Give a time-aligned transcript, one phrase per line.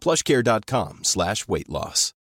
[0.00, 2.12] plushcare.com slash weight loss.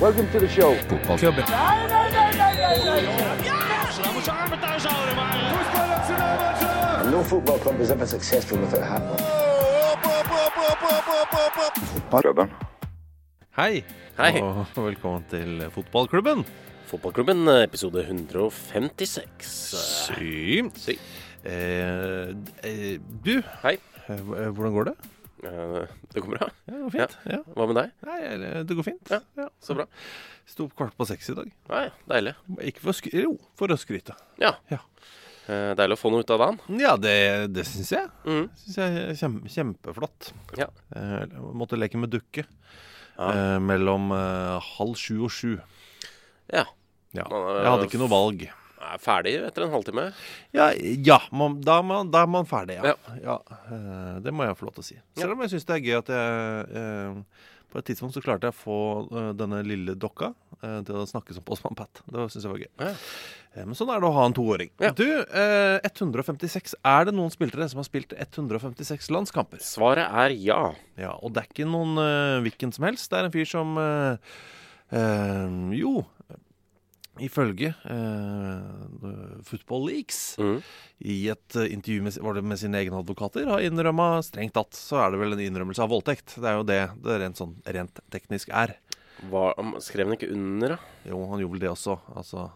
[0.00, 0.74] Welcome to the show.
[0.88, 1.44] Fotballklubben.
[7.00, 9.02] And no football club is ever successful without a hat
[12.10, 12.50] Klubben.
[13.56, 13.84] Hei,
[14.16, 14.40] Hei.
[14.42, 16.44] og velkommen til fotballklubben.
[16.86, 19.74] Fotballklubben, episode 156.
[20.08, 20.78] Sykt.
[20.78, 20.98] Sy.
[21.44, 22.32] Eh,
[22.66, 23.76] eh, du, Hei.
[24.08, 24.96] eh, hvordan går det?
[25.38, 26.48] Det går bra?
[26.66, 27.12] Ja, det går fint.
[27.30, 27.38] Ja.
[27.54, 27.92] Hva med deg?
[28.08, 28.18] Nei,
[28.66, 29.12] det går fint.
[29.38, 29.46] Ja.
[29.62, 29.86] Så bra.
[30.48, 31.52] Sto opp kvart på seks i dag.
[31.70, 32.32] Nei, deilig.
[32.66, 34.16] Ikke for å skryte, jo, for å skryte.
[34.42, 34.56] Ja.
[34.72, 34.80] Ja.
[35.48, 36.58] Deilig å få noe ut av dagen.
[36.82, 37.14] Ja, det,
[37.54, 38.10] det syns jeg.
[38.26, 38.48] Mm.
[38.64, 40.32] Synes jeg er kjem, kjempeflott.
[40.58, 40.66] Ja.
[40.98, 42.44] Eh, måtte leke med dukke
[43.18, 43.58] Ja.
[43.62, 45.54] mellom halv sju og sju.
[46.52, 46.66] Ja.
[47.16, 47.24] Ja.
[47.30, 48.44] Jeg hadde ikke noe valg.
[48.88, 50.08] Er ferdig etter en halvtime.
[50.56, 52.94] Ja, ja man, da, er man, da er man ferdig, ja.
[52.94, 53.14] Ja.
[53.24, 53.60] ja.
[53.68, 54.98] eh, det må jeg få lov til å si.
[55.18, 58.48] Selv om jeg syns det er gøy at jeg eh, På et tidspunkt så klarte
[58.48, 58.78] jeg å få
[59.10, 60.30] uh, denne lille dokka
[60.62, 62.00] uh, til å snakke som Postman Pat.
[62.08, 62.70] Det syns jeg var gøy.
[62.80, 62.92] Ja.
[63.58, 64.70] Men sånn er det å ha en toåring.
[64.80, 64.92] Ja.
[64.94, 66.76] Du, eh, 156.
[66.86, 69.60] Er det noen spillere som har spilt 156 landskamper?
[69.64, 70.60] Svaret er ja.
[71.00, 71.98] Ja, Og det er ikke noen
[72.44, 73.08] hvilken som helst.
[73.10, 73.74] Det er en fyr som
[75.74, 76.04] Jo,
[77.24, 80.58] ifølge eh, Football Leaks mm.
[81.12, 84.76] i et eh, intervju med, var det med sine egne advokater har innrømma strengt tatt,
[84.76, 86.36] så er det vel en innrømmelse av voldtekt.
[86.38, 88.76] Det er jo det det rent, sånn, rent teknisk er.
[89.30, 89.50] Hva,
[89.82, 90.94] skrev han ikke under, da?
[91.10, 91.98] Jo, han gjorde vel det også.
[92.14, 92.48] Altså.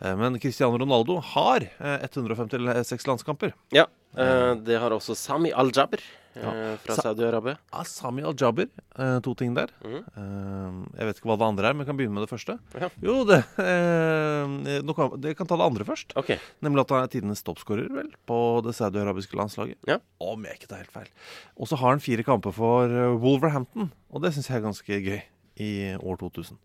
[0.00, 3.54] Eh, Men Cristiano Ronaldo har eh, 156 landskamper.
[3.74, 3.86] Ja.
[4.16, 6.02] eh, Det har også Sami Al-Jabr
[6.36, 7.56] eh, fra Saudi-Arabia.
[7.72, 8.68] Sa Sami Al-Jaber.
[8.98, 9.72] Eh, to ting der.
[9.84, 12.56] Eh, jeg vet ikke hva det andre er, men jeg kan begynne med det første.
[12.78, 12.90] Ja.
[13.04, 16.16] Jo, det eh, kan, Jeg kan ta det andre først.
[16.20, 16.34] OK.
[16.64, 19.78] Nemlig at han er tidenes toppskårer, vel, på det saudi-arabiske landslaget.
[19.90, 20.00] Ja.
[20.22, 21.12] Om jeg ikke tar helt feil.
[21.58, 22.90] Og så har han fire kamper for
[23.22, 25.22] Wolverhampton, og det syns jeg er ganske gøy.
[25.54, 26.56] I år 2000.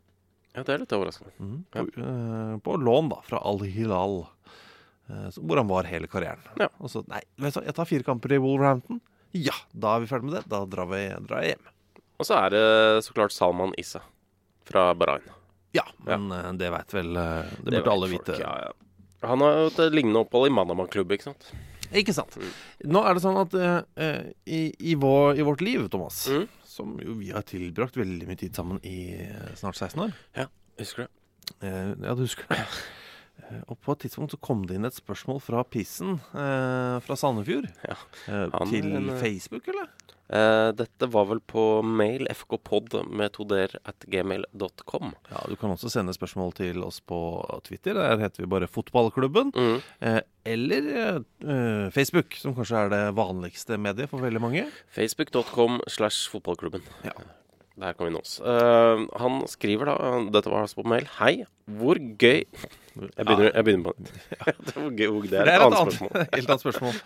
[0.55, 1.31] Ja, det er litt overraskende.
[1.37, 1.57] Mhm.
[1.69, 4.25] På, eh, på lån, da, fra Al-Hilal.
[5.09, 6.41] hvor han var hele karrieren.
[6.59, 6.67] Ja.
[6.79, 8.99] Og så, nei, vet du jeg tar fire kamper i Wolverhampton.
[9.37, 10.43] Ja, da er vi ferdig med det.
[10.49, 11.67] Da drar, vi, drar jeg hjem.
[12.19, 12.63] Og så er det
[13.05, 14.01] så klart Salman Issa
[14.67, 15.25] fra Bahrain.
[15.75, 16.49] Ja, men ja.
[16.57, 17.25] det veit vel Det,
[17.61, 18.39] Det, burde alle folk, vite.
[18.41, 18.71] Ja, ja.
[19.29, 21.49] Han har jo et lignende opphold i Manama-klubb, ikke sant?
[21.89, 22.35] Ikke sant.
[22.39, 22.49] Mm.
[22.93, 24.59] Nå er det sånn at eh, eh, i,
[24.91, 26.45] i, vår, i vårt liv, Thomas, Mm.
[26.69, 30.45] som jo vi har tilbrakt veldig mye tid sammen i eh, snart 16 år Ja,
[30.79, 31.15] Husker du?
[31.65, 32.61] Uh, Ja, du husker det?
[33.67, 37.69] Og på et tidspunkt så kom det inn et spørsmål fra Pissen eh, fra Sandefjord.
[37.87, 37.95] Ja.
[38.29, 39.89] Eh, Han til eh, Facebook, eller?
[40.29, 45.15] Eh, dette var vel på mail fkpod med toder at gmail.com.
[45.31, 47.17] Ja, Du kan også sende spørsmål til oss på
[47.65, 47.97] Twitter.
[47.97, 49.49] Der heter vi bare Fotballklubben.
[49.57, 49.81] Mm.
[50.05, 54.67] Eh, eller eh, Facebook, som kanskje er det vanligste mediet for veldig mange.
[54.93, 56.85] Facebook.com slash fotballklubben.
[57.07, 57.17] Ja.
[57.79, 58.37] Der kan vi nå oss.
[58.43, 59.97] Eh, han skriver da,
[60.35, 61.45] dette var altså på mail, Hei,
[61.79, 62.43] hvor gøy
[62.99, 64.73] Jeg begynner, jeg begynner på det.
[64.75, 66.11] Hvor gøy- hvor- det er et annet spørsmål.
[66.35, 66.99] helt annet spørsmål.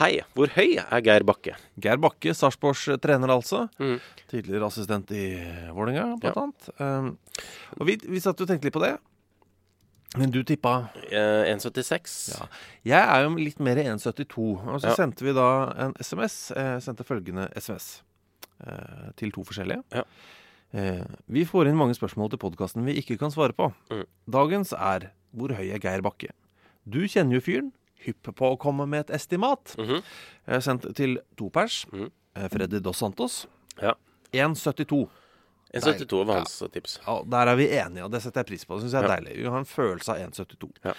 [0.00, 1.54] Hei, hvor høy er Geir Bakke?
[1.80, 3.64] Geir Bakke, Sarpsborgs trener altså.
[3.80, 3.96] Mm.
[4.30, 5.24] Tidligere assistent i
[5.72, 6.44] Vålerenga, blant Ja.
[6.44, 6.70] annet.
[6.78, 7.18] Um,
[7.80, 8.94] og vi, vi satt jo og tenkte litt på det.
[10.16, 10.74] Men du tippa
[11.10, 12.38] Eh, 1,76.
[12.38, 12.46] Ja.
[12.86, 14.60] Jeg er jo litt mer i 1,72.
[14.62, 14.94] Og så Ja.
[14.94, 15.48] sendte vi da
[15.88, 16.52] en SMS.
[16.54, 18.02] Eh, sendte følgende SMS
[18.66, 19.82] eh, til to forskjellige.
[19.92, 20.04] Ja.
[20.74, 23.68] Eh, vi får inn mange spørsmål til podkasten vi ikke kan svare på.
[23.94, 24.04] Mm.
[24.34, 26.28] Dagens er Hvor høy er Geir Bakke?
[26.86, 27.72] Du kjenner jo fyren.
[28.04, 29.74] Hypp på å komme med et estimat.
[29.78, 30.02] Mhm.
[30.46, 31.84] Jeg har sendt til to pers.
[31.92, 32.10] Mhm.
[32.36, 33.46] Eh, Freddy Dos Santos.
[33.80, 33.94] Ja.
[34.32, 35.08] 1,72.
[35.74, 37.00] 1,72 var hans tips.
[37.06, 38.76] Ja, Der er vi enige, og det setter jeg pris på.
[38.78, 39.16] Det syns jeg er Ja.
[39.16, 39.36] deilig.
[39.38, 40.70] Vi har en følelse av 1,72.
[40.84, 40.94] Ja.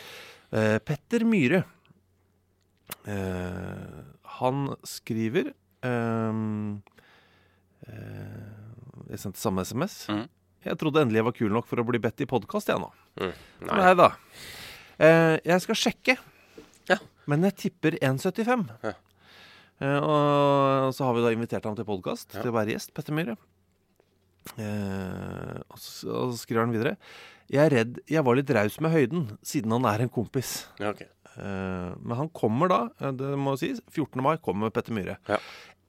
[0.52, 1.64] Uh, Petter Myhre
[3.08, 4.04] uh,
[4.40, 6.82] Han skriver ehm,
[9.10, 10.08] Jeg sendte samme SMS.
[10.10, 10.26] Mm.
[10.66, 12.90] Jeg trodde endelig jeg var kul nok for å bli bedt i podkast, jeg nå.
[13.22, 13.34] Mm.
[13.68, 13.80] Nei.
[13.82, 14.08] Nei da.
[14.98, 16.18] Eh, jeg skal sjekke,
[16.90, 16.98] Ja.
[17.28, 18.66] men jeg tipper 1,75.
[18.84, 18.94] Ja.
[19.82, 22.42] Eh, og så har vi da invitert ham til podkast, Ja.
[22.42, 22.94] til å være gjest.
[22.96, 23.38] Petter Myhre.
[24.58, 26.96] Eh, og, så, og så skriver han videre.
[27.52, 30.66] Jeg er redd jeg var litt raus med høyden, siden han er en kompis.
[30.82, 31.08] Ja, okay.
[31.36, 34.22] Eh, men han kommer da, eh, det må sies, 14.
[34.24, 35.18] mai kommer Petter Myhre.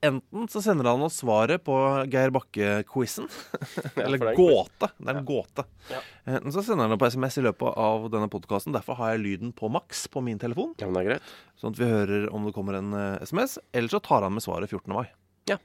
[0.07, 0.13] Ja.
[0.15, 1.75] Enten så sender han oss svaret på
[2.13, 3.27] Geir Bakke-quizen.
[3.97, 4.89] Eller ja, det gåte.
[4.97, 5.65] Det er en gåte.
[5.91, 6.01] Ja.
[6.37, 8.75] Enten så sender han det på SMS i løpet av denne podkasten.
[8.77, 10.73] Derfor har jeg lyden på maks på min telefon.
[10.81, 11.35] Ja, men det er greit.
[11.61, 13.59] Sånn at vi hører om det kommer en eh, SMS.
[13.77, 14.93] Eller så tar han med svaret 14.
[14.97, 15.07] mai.
[15.51, 15.59] Ja,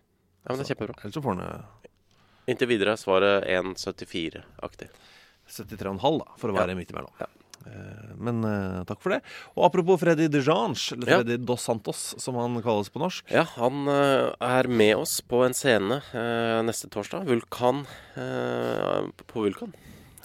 [0.50, 0.98] men det er kjempebra.
[1.04, 1.90] Eller så får han eh,
[2.50, 4.88] Inntil videre er svaret 1,74-aktig.
[5.52, 6.64] 73,5, da, for å Ja.
[6.66, 7.12] være midt imellom.
[7.22, 7.28] Ja.
[7.66, 9.22] Eh, Men uh, takk for det.
[9.58, 11.38] Og apropos Freddy Dejange, eller Ja.
[11.38, 13.26] Dos Santos, som han kalles på norsk.
[13.32, 17.26] Ja, han uh, er med oss på en scene uh, neste torsdag.
[17.30, 17.86] Vulkan
[19.28, 19.74] på Vulkan,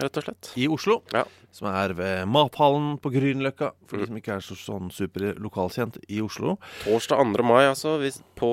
[0.01, 0.51] rett og slett.
[0.57, 1.01] i Oslo.
[1.15, 1.25] Ja.
[1.57, 4.01] Som er ved Mathallen på Grünerløkka, for Mm.
[4.03, 6.59] de som ikke er så, sånn super lokalkjent i Oslo.
[6.85, 7.43] Torsdag 2.
[7.43, 7.99] mai, altså.
[8.01, 8.51] Vi på,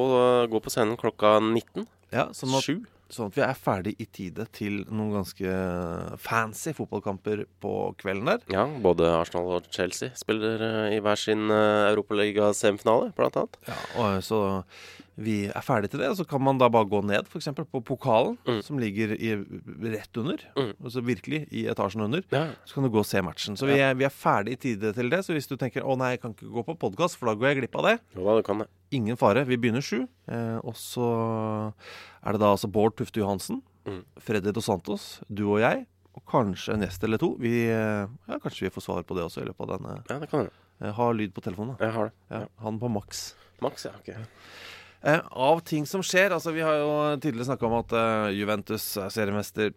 [0.50, 1.86] går på scenen klokka 19.
[2.14, 2.86] Ja, sånn at, Sju.
[3.16, 5.54] Sånn at vi er ferdig i tide til noen ganske
[6.22, 8.44] fancy fotballkamper på kvelden der.
[8.54, 13.60] Ja, både Arsenal og Chelsea spiller eh, i hver sin uh, Europaliga-semifinale, blant annet.
[13.70, 14.42] Ja, og Så
[15.16, 17.50] vi er ferdig til det, så kan man da bare gå ned, f.eks.
[17.70, 18.62] på pokalen, Mm.
[18.64, 19.36] som ligger i,
[19.94, 20.38] rett under.
[20.58, 20.74] Mm.
[20.84, 22.24] Altså virkelig i etasjen under.
[22.32, 22.48] Ja.
[22.66, 23.56] Så kan du gå og se matchen.
[23.56, 25.20] Så vi er, vi er ferdig i tide til det.
[25.26, 27.54] Så hvis du tenker 'Å nei, jeg kan ikke gå på podkast, for da går
[27.54, 28.68] jeg glipp av det', Jo da, du kan det.
[28.92, 29.46] Ingen fare.
[29.46, 30.08] Vi begynner sju.
[30.28, 31.74] Eh, og så
[32.26, 34.06] er det da altså Bård Tufte Johansen, Mm.
[34.18, 35.86] Freddy Dos Santos, du og jeg.
[36.16, 37.36] Og kanskje en gjest eller to.
[37.38, 40.04] Vi, eh, ja, kanskje vi får svar på det også i løpet av denne.
[40.10, 40.50] Ja, det kan du.
[40.82, 41.86] Eh, ha lyd på telefonen, da.
[41.86, 42.14] Jeg har det.
[42.32, 43.34] Ja, han på maks.
[43.62, 43.92] Maks, ja.
[43.92, 44.16] ok.
[45.04, 48.86] Eh, av ting som skjer altså Vi har jo tidligere snakka om at eh, Juventus
[49.02, 49.74] er seriemester.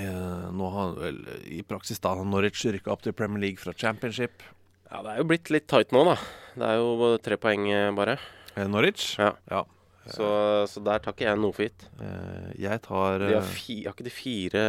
[0.00, 1.18] Eh, nå har vel
[1.52, 4.40] i praksis da Norwich rykka opp til Premier League fra Championship.
[4.88, 6.14] Ja, det er jo blitt litt tight nå, da.
[6.56, 7.68] Det er jo tre poeng
[7.98, 8.16] bare.
[8.56, 9.10] Norwich.
[9.20, 9.34] Ja.
[9.52, 9.66] Ja.
[10.08, 10.24] Så,
[10.72, 11.84] så der tar ikke jeg noe for gitt.
[12.00, 14.62] Eh, jeg tar De har, fi, har ikke de fire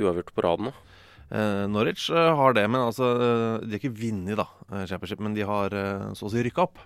[0.00, 0.72] uavgjorte på rad nå?
[1.26, 3.10] Eh, Norwich har det, men altså
[3.60, 4.48] De har ikke vunnet, da,
[4.88, 5.76] championship, men de har
[6.16, 6.80] så å si rykka opp.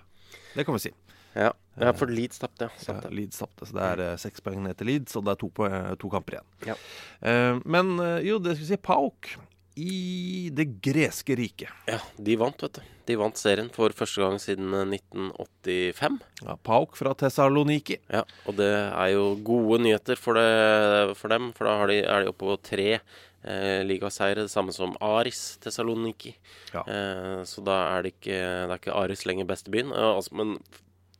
[0.51, 0.93] Det kan vi si.
[1.35, 2.97] Ja, ja for Leeds tapte, ja.
[3.09, 5.49] Leeds tapte, så det er eh, seks poeng ned til Leeds, og det er to,
[5.55, 6.49] po- eh, to kamper igjen.
[6.73, 6.75] Ja.
[7.21, 9.31] Eh, men eh, jo, det skal vi si Pauk
[9.79, 11.71] i det greske riket.
[11.87, 12.89] Ja, de vant, vet du.
[13.07, 16.19] De vant serien for første gang siden eh, 1985.
[16.43, 17.97] Ja, Pauk fra Tessaloniki.
[18.11, 22.01] Ja, og det er jo gode nyheter for, det, for dem, for da har de,
[22.03, 26.35] er de oppe på tre eh, ligaseiere, det samme som Aris Tessaloniki.
[26.75, 26.83] Ja.
[26.83, 29.95] Eh, så da er det ikke, det er ikke Aris lenger beste byen.
[29.95, 30.57] Eh, altså, men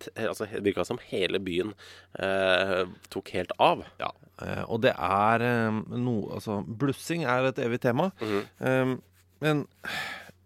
[0.01, 1.71] t- altså, det virka som hele byen
[2.19, 2.83] eh,
[3.13, 3.83] tok helt av.
[4.01, 4.09] Ja.
[4.42, 8.09] Eh, og det er eh, noe Altså, blussing er et evig tema.
[8.21, 8.42] Mhm.
[8.59, 8.95] Eh,
[9.42, 9.63] men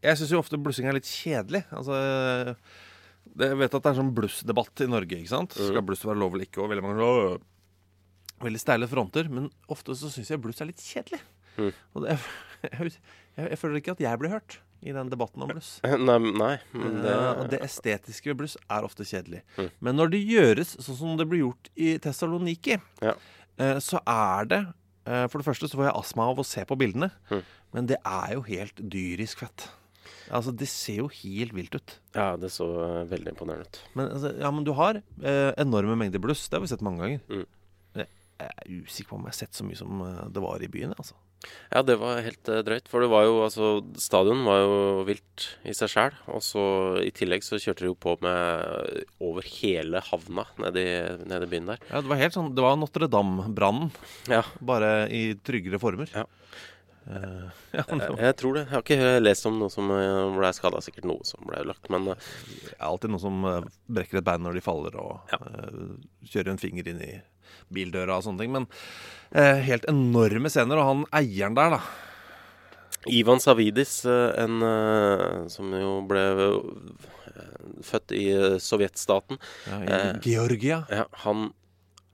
[0.06, 1.64] jeg syns jo ofte blussing er litt kjedelig.
[1.76, 2.54] Altså eh,
[3.36, 5.18] det, Jeg vet at det er sånn blussdebatt i Norge.
[5.20, 5.56] ikke sant?
[5.58, 5.68] Mm.
[5.72, 6.62] Skal bluss være lov eller ikke?
[6.64, 7.38] Og veldig mange «Åh!»
[8.46, 9.28] Veldig steile fronter.
[9.32, 11.20] Men ofte så syns jeg bluss er litt kjedelig.
[11.58, 11.72] Mm.
[11.96, 12.16] Og det,
[12.68, 15.80] jeg, jeg, jeg føler ikke at jeg blir hørt i den debatten om bluss.
[15.84, 19.42] Nei, nei men det, Uh, det estetiske ved bluss er ofte kjedelig.
[19.58, 19.70] Mm.
[19.82, 23.14] Men når det gjøres sånn som det blir gjort i Tessaloniki, Ja.
[23.60, 24.62] uh, så er det
[25.08, 27.42] uh, For det første så får jeg astma av å se på bildene, Mm.
[27.74, 29.70] men det er jo helt dyrisk fett.
[30.32, 32.00] Altså, Det ser jo helt vilt ut.
[32.16, 33.80] Ja, det så eh, veldig imponerende ut.
[33.94, 36.48] Men, altså, ja, men du har eh, enorme mengder bluss.
[36.50, 37.20] Det har vi sett mange ganger.
[37.30, 37.46] Mm.
[37.96, 38.08] Jeg
[38.40, 40.96] er usikker på om jeg har sett så mye som eh, det var i byen.
[40.98, 41.14] Altså.
[41.74, 42.88] Ja, det var helt eh, drøyt.
[42.92, 43.70] For det var jo altså
[44.02, 46.16] Stadion var jo vilt i seg sjæl.
[46.32, 46.64] Og så
[47.04, 51.84] i tillegg så kjørte de jo på med over hele havna nede i, byen der.
[51.92, 53.92] Ja, Det var helt sånn, det var Notre-Dame-brannen,
[54.32, 56.10] Ja, bare i tryggere former.
[56.16, 56.26] Ja.
[57.06, 58.64] Uh, ja, jeg, var- jeg tror det.
[58.66, 60.80] Jeg har ikke lest om noe som eh, ble skada.
[60.82, 62.30] Sikkert noe som ble lagt, men eh,
[62.64, 65.38] Det er alltid noen som eh, brekker et bein når de faller, og Ja.
[65.38, 67.12] uh, kjører en finger inn i
[67.74, 68.54] bildøra og sånne ting.
[68.56, 68.68] Men
[69.32, 70.82] eh, helt enorme scener.
[70.82, 71.82] Og han eieren der, da.
[73.12, 77.52] Ivan Savidis, eh, en eh, som jo ble eh,
[77.86, 78.26] født i
[78.64, 79.38] sovjetstaten
[79.68, 80.86] Ja, I Eh, Georgia.
[80.90, 81.52] Ja, han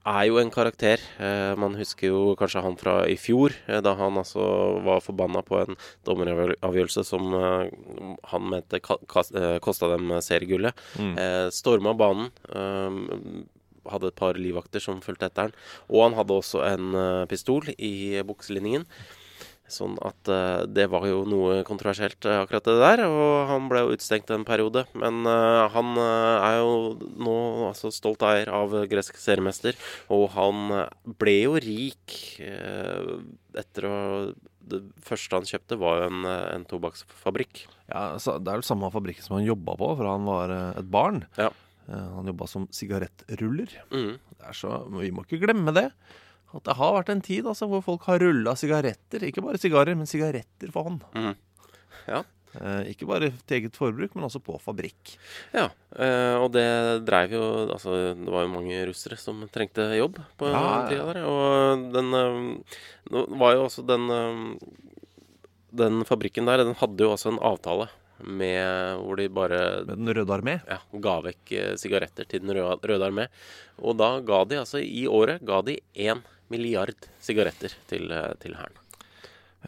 [0.04, 0.98] er jo en karakter.
[1.22, 4.42] Eh, man husker jo kanskje han fra i fjor, eh, da han altså
[4.82, 7.70] var forbanna på en dommeravgjørelse som eh,
[8.32, 10.74] han mente kosta dem seriegullet.
[10.98, 11.14] Mm.
[11.54, 12.32] Storma banen.
[13.90, 15.58] Hadde et par livvakter som fulgte etter han.
[15.88, 18.86] Og han hadde også en eh, pistol i bukselinningen.
[19.72, 23.02] Sånn at uh, det var jo noe kontroversielt, uh, akkurat det der.
[23.08, 24.84] Og han ble jo utestengt en periode.
[24.98, 27.36] Men uh, han er jo nå
[27.70, 29.78] altså stolt eier av gresk seriemester.
[30.12, 30.74] Og han
[31.20, 33.98] ble jo rik etter å
[34.72, 37.64] Det første han kjøpte, var jo en, en tobakksfabrikk.
[37.90, 40.88] Ja, så Det er vel samme fabrikken som han jobba på fra han var et
[40.88, 41.24] barn.
[41.36, 41.50] Ja.
[41.88, 43.72] Eh, Han jobba som sigarettruller.
[43.92, 44.18] Mm.
[44.52, 45.88] Så, Vi må ikke glemme det.
[46.52, 49.24] At det har vært en tid altså, hvor folk har rulla sigaretter.
[49.24, 51.04] Ikke bare sigarer, men sigaretter for hånd.
[51.16, 51.34] Mm.
[52.10, 52.22] Ja.
[52.52, 55.14] Eh, ikke bare til eget forbruk, men også på fabrikk.
[55.54, 56.66] Ja, eh, og det
[57.08, 60.60] dreiv jo Altså, det var jo mange russere som trengte jobb på ja.
[60.90, 61.22] tida der.
[61.24, 64.42] Og den øh, var jo også den øh,
[65.72, 67.88] Den fabrikken der, den hadde jo også en avtale
[68.24, 70.54] med hvor de bare Med Den røde armé.
[70.68, 73.28] ja, ga vekk eh, sigaretter til Den røde, røde armé.
[73.82, 78.54] Og da ga de altså I året ga de én milliard sigaretter til, eh, til
[78.54, 78.76] hæren.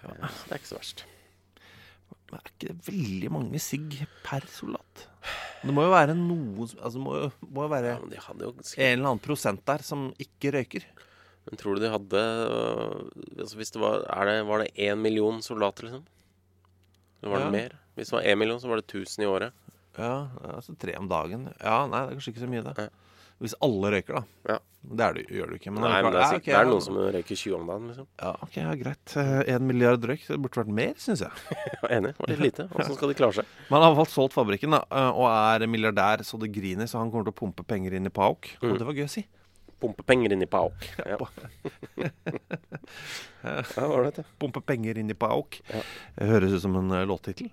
[0.02, 0.14] Ja.
[0.28, 1.04] Det er ikke så verst.
[2.30, 5.06] Men er ikke det veldig mange sigg per soldat?
[5.64, 9.08] Det må jo være noe Altså, må jo, må jo være Ja, jo en eller
[9.08, 10.84] annen prosent der som ikke røyker.
[11.44, 12.20] Men tror du de hadde
[13.38, 16.04] altså Hvis det var det, Var det én million soldater, liksom?
[17.24, 17.50] Var det Ja.
[17.50, 17.78] mer?
[17.94, 19.64] Hvis det var én million, så var det 1000 i året.
[19.94, 21.48] Ja, altså tre om dagen.
[21.60, 22.88] Ja, nei, det er kanskje ikke så mye, det.
[23.42, 24.54] Hvis alle røyker, da.
[24.54, 24.58] Ja.
[24.84, 25.70] Det det, gjør du ikke.
[25.72, 26.70] Men Nei, men det er, Ja, okay, det er ja.
[26.70, 28.06] noen som røyker 20 om dagen, liksom.
[28.20, 29.14] Ja, ok, ja, greit.
[29.20, 30.26] Eh, En milliard røyk.
[30.28, 31.44] Det burde vært mer, syns jeg.
[31.74, 32.12] Ja, enig.
[32.12, 32.66] Det var litt lite.
[32.72, 33.54] Åssen skal de klare seg?
[33.70, 36.52] Men han har i hvert fall solgt fabrikken da, eh, og er milliardær så det
[36.54, 38.52] griner, så han kommer til å pumpe penger inn i Pauk.
[38.60, 38.68] Mm.
[38.70, 39.24] Og det var gøy å si.
[39.84, 40.88] Pumpe penger inn i Pauk.
[43.44, 44.22] Ja, ja var det det?
[44.40, 45.58] Pumpe penger inn i Pauk.
[45.68, 45.82] Ja.
[46.30, 47.50] Høres ut som en uh, låttittel.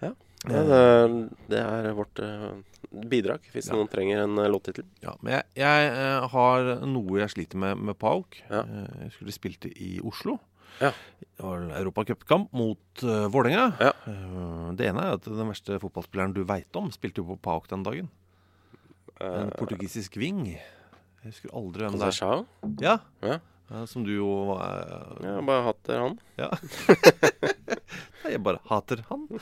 [0.00, 3.76] Ja, det, det er vårt øh, bidrag, hvis Ja.
[3.76, 4.86] noen trenger en uh, låttittel.
[5.02, 8.40] Ja, men jeg, jeg eh, har noe jeg sliter med med Pauk.
[8.48, 8.62] Ja.
[8.64, 10.38] Eh, jeg skulle spilt i Oslo.
[10.80, 10.94] Ja.
[11.20, 13.66] Det var europacupkamp mot uh, Vålerenga.
[13.80, 13.92] Ja.
[14.08, 17.68] Uh, det ene er at den verste fotballspilleren du veit om, spilte jo på Pauk
[17.68, 18.08] den dagen.
[19.20, 20.46] En portugisisk wing.
[20.54, 22.44] Jeg husker aldri hvem det er.
[22.80, 22.96] Ja.
[23.20, 23.38] Ja.
[23.70, 26.16] Ja, som du jo var Jeg har bare hatt det, han.
[26.40, 26.48] Ja.
[28.32, 29.26] Jeg bare hater han.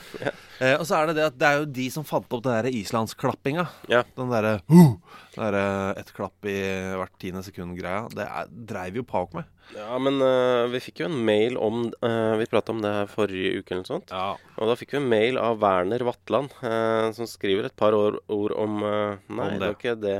[0.59, 2.51] Eh, og så er det det at det er jo de som fant opp den
[2.51, 3.63] der islandsklappinga.
[3.87, 4.01] Ja.
[4.17, 4.97] Den derre uh,
[5.37, 5.55] der,
[5.95, 6.57] ett klapp i
[6.99, 8.09] hvert tiende sekund-greia.
[8.11, 9.47] Det er, dreiv jo Pauk med.
[9.71, 13.07] Ja, men uh, vi fikk jo en mail om uh, Vi prata om det her
[13.11, 14.11] forrige uke eller noe sånt.
[14.11, 14.33] Ja.
[14.59, 18.19] Og da fikk vi en mail av Werner Vatland, eh, som skriver et par ord,
[18.27, 19.53] ord om Nei, Om det.
[19.53, 19.63] det.
[19.63, 20.17] var ikke det.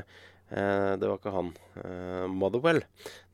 [0.51, 1.49] Eh, det var ikke han.
[1.77, 2.81] Eh, Motherwell.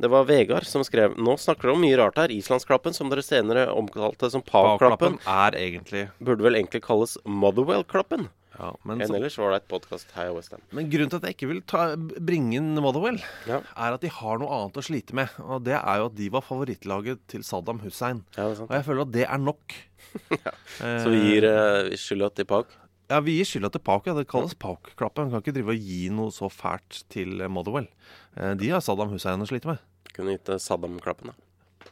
[0.01, 2.33] Det var Vegard som skrev Nå snakker dere om mye rart her.
[2.35, 8.27] Islandsklappen, som dere senere omtalte som Pav-klappen, er egentlig burde vel egentlig kalles Motherwell-klappen.
[8.59, 10.61] ja, men, Enn så, ellers var det et podkast her i Westham.
[10.71, 13.61] men grunnen til at jeg ikke vil ta, bringe inn Motherwell, Ja.
[13.75, 15.29] er at de har noe annet å slite med.
[15.39, 18.23] Og det er jo at de var favorittlaget til Saddam Hussein.
[18.37, 18.47] Ja.
[18.51, 19.75] Og jeg føler at det er nok.
[20.45, 20.51] ja.
[20.79, 22.71] Så vi gir uh, skylda til Pauk.
[23.11, 24.07] Ja, vi gir skylda til Pauk.
[24.09, 24.15] Ja.
[24.17, 25.29] Det kalles Pauk-klappen.
[25.29, 27.89] Man kan ikke drive og gi noe så fælt til Motherwell.
[28.35, 29.83] Eh, De har Saddam Hussein å slite med.
[30.15, 31.89] Kunne gitt Saddam-klappen, da.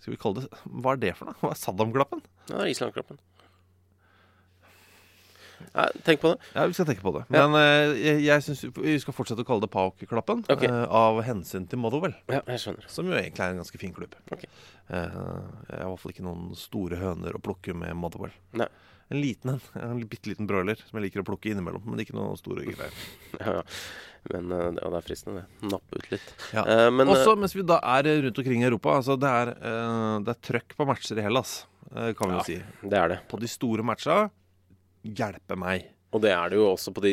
[0.00, 1.36] Skal vi kalle det Hva er det for noe?
[1.42, 2.22] Hva er Saddam-klappen?
[2.48, 3.20] Ja, Island-klappen.
[5.74, 6.38] Ja, tenk på det.
[6.54, 7.22] Ja, vi skal tenke på det.
[7.28, 7.44] Ja.
[7.44, 10.42] Men eh, jeg, jeg syns vi skal fortsette å kalle det Pauk-klappen.
[10.50, 10.70] Okay.
[10.72, 12.16] Uh, av hensyn til Motherwell.
[12.32, 12.88] Ja, jeg skjønner.
[12.90, 14.16] Som jo egentlig er en ganske fin klubb.
[14.32, 14.48] Okay.
[14.88, 14.96] Uh,
[15.68, 18.32] jeg har i hvert fall ikke noen store høner å plukke med Motherwell.
[18.58, 18.70] Nei.
[19.10, 19.60] En liten en.
[19.82, 21.82] En bitte liten broiler som jeg liker å plukke innimellom.
[21.90, 22.94] Men ikke noen store greier.
[23.40, 23.64] Ja, ja.
[24.30, 25.68] Men ja, det, er fristende, det.
[25.72, 26.32] Nappe ut litt.
[26.54, 26.62] Ja.
[26.68, 28.98] Eh, men eh, Også mens vi da er rundt omkring i Europa.
[29.00, 31.54] Altså det, er, eh, det er trøkk på matcher i Hellas,
[31.94, 32.42] eh, kan vi Ja.
[32.42, 32.58] jo si.
[32.92, 33.18] det er det.
[33.32, 34.18] På de store matcha
[35.02, 35.88] hjelpe meg.
[36.12, 37.12] Og det er det jo også på de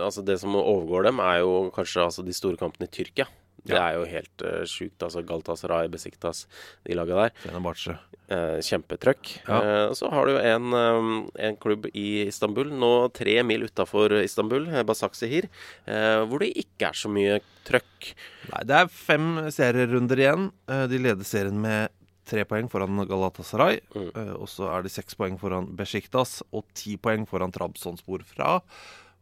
[0.00, 3.26] Altså det som overgår dem, er jo kanskje altså de store kampene i Tyrkia.
[3.68, 3.84] Det Ja.
[3.90, 4.98] er jo helt uh, sjukt.
[5.04, 6.46] Altså Galtasaray, Besiktas,
[6.88, 7.34] de laga der.
[7.44, 7.98] Fenerbahçe.
[8.28, 9.30] Eh, kjempetrøkk.
[9.48, 9.58] Ja.
[9.88, 14.66] Uh, så har du en, um, en klubb i Istanbul, nå tre mil utafor Istanbul,
[14.68, 15.46] eh, Basaksehir,
[15.88, 18.10] uh, hvor det ikke er så mye trøkk.
[18.50, 20.50] Nei, det er fem serierunder igjen.
[20.92, 21.88] De leder serien med
[22.28, 23.80] tre poeng foran Galatasaray.
[23.94, 24.10] Mm.
[24.36, 28.58] Og så er de seks poeng foran Besjiktas og ti poeng foran Trabzonspor fra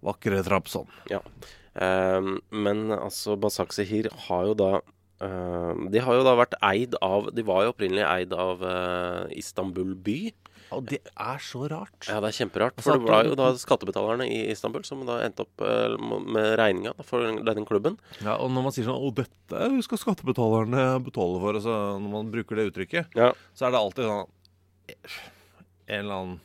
[0.07, 0.91] vakre Trabzon.
[1.11, 1.23] Ja.
[1.77, 4.71] Eh, men altså, Basak Sehir har jo da
[5.21, 9.37] eh, De har jo da vært eid av De var jo opprinnelig eid av eh,
[9.37, 10.19] Istanbul by.
[10.75, 12.09] Og det er så rart.
[12.09, 12.75] Ja, det er kjemperart.
[12.81, 15.95] Altså, For det var jo da skattebetalerne i Istanbul som da endte opp eh,
[16.27, 18.01] med regninga for denne klubben.
[18.19, 22.33] Ja, og når man sier sånn 'Å, dette skal skattebetalerne betale for', altså, når man
[22.35, 23.31] bruker det uttrykket, Ja.
[23.55, 24.27] så er det alltid sånn
[25.89, 26.41] En eller annen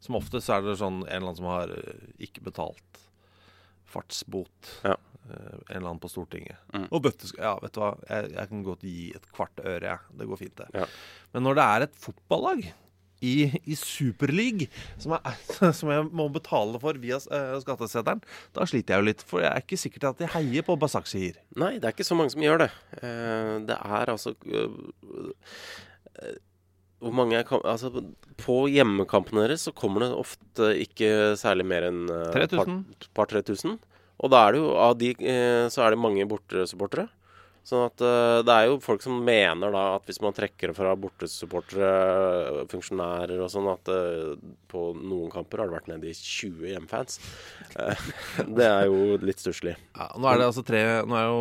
[0.00, 3.00] Som oftest er det sånn en eller annen som har eh, ikke betalt
[3.90, 4.74] fartsbot.
[4.86, 4.96] Ja.
[5.28, 6.58] eh, en eller annen på Stortinget.
[6.74, 6.86] Mm.
[6.90, 7.34] Og bøttes...
[7.38, 10.14] Ja, vet du hva, jeg, jeg kan godt gi et kvart øre, jeg.
[10.20, 10.68] Det går fint, det.
[10.82, 10.86] Ja.
[11.34, 12.64] Men når det er et fotballag
[13.20, 13.34] i,
[13.68, 18.22] i Superleague som, er- som jeg må betale for via uh, skatteseddelen,
[18.56, 19.24] da sliter jeg jo litt.
[19.28, 21.36] For jeg er ikke sikkert at de heier på Basaksehir.
[21.60, 22.70] Nei, det er ikke så mange som gjør det.
[23.02, 24.78] Uh, det er altså uh,
[27.00, 27.88] Hvor mange er kam- Altså,
[28.40, 32.82] på hjemmekampene deres så kommer det ofte ikke særlig mer enn øh, 3000.
[32.84, 33.78] par- par-tre tusen.
[34.20, 37.06] Og da er det jo av de uh, så er det mange bortesupportere.
[37.64, 40.92] Sånn at uh, det er jo folk som mener da at hvis man trekker fra
[40.96, 44.34] bortesupportere, funksjonærer og sånn, at eh,
[44.70, 47.18] på noen kamper har det vært nede i 20 hjemfans.
[47.76, 48.04] Eh,
[48.58, 49.76] det er jo litt stusslig.
[49.96, 51.40] Ja, nå er det altså tre Nå er jo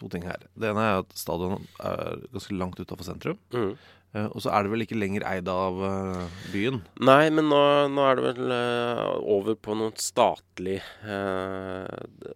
[0.00, 0.40] to ting her.
[0.56, 3.38] Det ene er at stadion er ganske langt utafor sentrum.
[3.52, 3.74] Mhm.
[4.12, 6.82] Eh, og så er det vel ikke lenger eid av eh, byen.
[7.00, 9.04] Nei, men nå, nå er det vel eh,
[9.36, 12.34] over på noe statlig eh, det,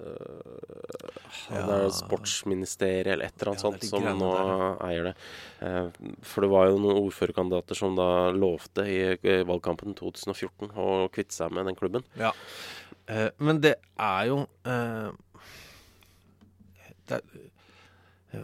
[1.52, 5.12] det er Sportsministeriet eller et eller annet Ja, sånt som nå der, eier det.
[5.68, 8.98] Eh, for det var jo noen ordførerkandidater som da lovte i
[9.48, 12.08] valgkampen 2014 å kvitte seg med den klubben.
[12.16, 12.32] Ja.
[13.12, 15.12] Eh, men det er jo eh,
[17.06, 17.44] det er,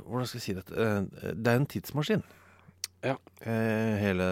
[0.04, 0.92] Hvordan skal jeg si dette?
[1.36, 2.22] Det er en tidsmaskin.
[3.02, 3.16] Ja.
[3.40, 4.26] Eh, hele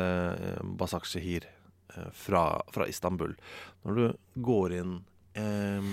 [0.63, 3.35] Basak Basaksehir eh, fra, fra Istanbul.
[3.87, 4.05] Når du
[4.47, 4.95] går inn
[5.39, 5.91] eh,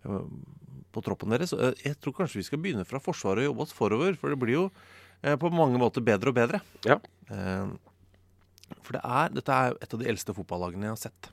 [0.94, 3.76] på troppen deres eh, Jeg tror kanskje vi skal begynne fra Forsvaret og jobbe oss
[3.76, 4.16] forover.
[4.20, 4.64] For det blir jo
[5.22, 6.62] eh, på mange måter bedre og bedre.
[6.88, 6.96] Ja.
[7.28, 7.76] Eh,
[8.80, 11.30] for det er, dette er et av de eldste fotballagene jeg har sett.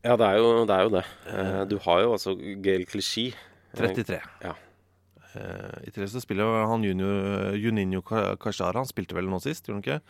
[0.00, 0.74] Ja, det er jo det.
[0.74, 1.04] Er jo det.
[1.28, 2.34] Eh, du har jo altså
[2.64, 3.30] Gael Clichy.
[3.76, 4.18] 33.
[4.42, 4.56] Ja.
[5.36, 8.80] Eh, I tillegg så spiller han junior, Juninho Ka- Kashara.
[8.82, 10.00] Han spilte vel nå sist, gjorde han ikke?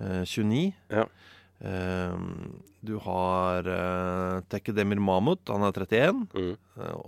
[0.00, 0.74] Eh, 29.
[0.90, 1.06] Ja.
[1.64, 2.16] Eh,
[2.84, 3.62] du har
[4.52, 6.56] Tekedemir Mahmut, han er 31, Mm.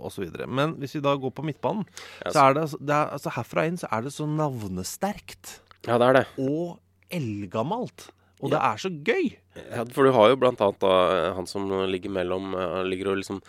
[0.01, 0.25] osv.
[0.49, 1.85] Men hvis vi da går på midtbanen,
[2.25, 5.59] Ja, så er det, altså- det er, altså herfra inn så er det så navnesterkt
[5.85, 6.27] ja, det er det.
[6.39, 6.79] og
[7.11, 8.09] eldgammelt.
[8.41, 9.35] Og det er så gøy!
[9.71, 10.91] Ja, for du har jo blant annet da
[11.29, 13.47] eh, han som ligger mellom eh, Ligger og liksom eh,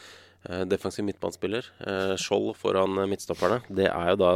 [0.71, 1.67] defensiv midtbanespiller.
[1.83, 3.63] Eh, Skjold foran eh, midtstopperne.
[3.69, 4.31] Det er jo da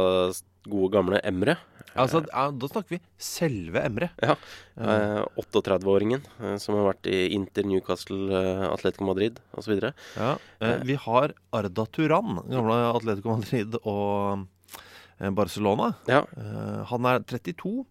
[0.67, 1.57] gode, gamle Emre.
[1.93, 4.09] Altså, ja, Da snakker vi selve Emre.
[4.21, 4.35] Ja.
[4.77, 9.75] Eh, 38-åringen eh, som har vært i Inter, Newcastle, eh, Atletico Madrid osv.
[10.17, 14.47] Ja, eh, vi har Arda Turan, gamle Atletico Madrid og
[15.19, 15.93] eh, Barcelona.
[16.09, 16.23] Ja.
[16.37, 17.85] Eh, han er 32.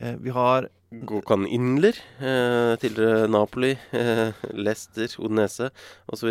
[0.00, 0.70] Eh, vi har
[1.02, 5.70] Gokan Inler, eh, tidligere Napoli, eh, Leicester, Odinese
[6.06, 6.28] osv.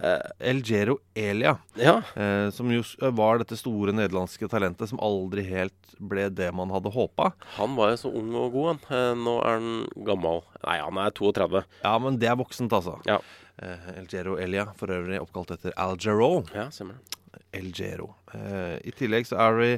[0.00, 2.02] Eh, Elgero Elia, ja.
[2.16, 2.82] eh, som jo
[3.16, 7.30] var dette store nederlandske talentet som aldri helt ble det man hadde håpa.
[7.56, 8.98] Han var jo så ung og god, han.
[8.98, 9.70] Eh, nå er han
[10.04, 10.42] gammel.
[10.66, 11.64] Nei, han er 32.
[11.84, 12.98] Ja, men det er voksent, altså.
[13.08, 13.20] Ja.
[13.62, 16.42] Eh, Elgero Elia, for øvrig oppkalt etter Algero.
[16.52, 16.98] Ja, stemmer
[17.36, 17.44] det.
[17.60, 18.08] Elgero.
[18.34, 19.68] Eh, I tillegg så er det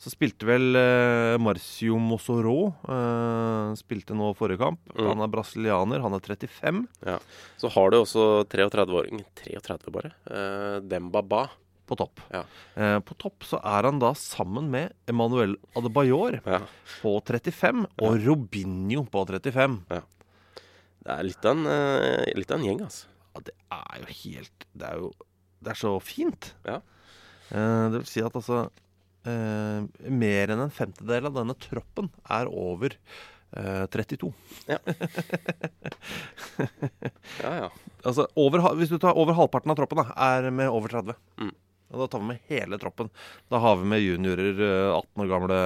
[0.00, 4.80] Så spilte vel eh, Marcio Mossoro eh, Spilte nå forrige kamp.
[4.96, 5.06] Mm.
[5.12, 6.02] Han er brasilianer.
[6.06, 6.84] Han er 35.
[7.06, 7.18] Ja.
[7.60, 10.14] Så har du også 33-åring 33 bare.
[10.30, 11.46] Eh, Demba Ba.
[11.88, 12.20] på topp.
[12.28, 12.42] Ja.
[12.76, 16.58] Eh, på topp så er han da sammen med Emmanuel Adebayor Ja.
[17.00, 19.78] på 35 og Robinho på 35.
[19.88, 23.06] Det er litt av en, eh, litt av en gjeng, altså.
[23.32, 25.08] Ja, det er jo helt Det er jo
[25.64, 26.52] Det er så fint.
[26.66, 26.80] Ja.
[27.50, 28.66] Eh, det vil si at altså
[29.24, 34.32] eh, Mer enn en femtedel av denne troppen er over eh, 32.
[37.38, 37.68] Ja, ja.
[38.02, 41.16] Altså, over, hvis du tar over halvparten av troppen, da, er med over 30.
[41.38, 41.52] Mm.
[41.88, 43.08] Og da tar vi med hele troppen.
[43.48, 45.58] Da har vi med juniorer, eh, 18 år gamle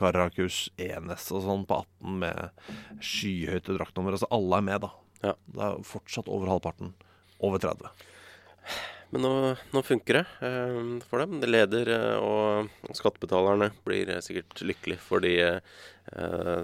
[0.00, 4.16] Karakus, Enes og sånn på 18 med skyhøyte draktnummer.
[4.16, 4.90] Altså alle er med, da.
[5.24, 5.34] Ja.
[5.54, 6.92] Det er fortsatt over halvparten.
[7.40, 7.92] Over 30.
[9.10, 9.30] Men nå,
[9.74, 10.76] nå funker det eh,
[11.10, 11.40] for dem.
[11.42, 15.58] Det leder, eh, og skattebetalerne blir eh, sikkert lykkelig fordi eh,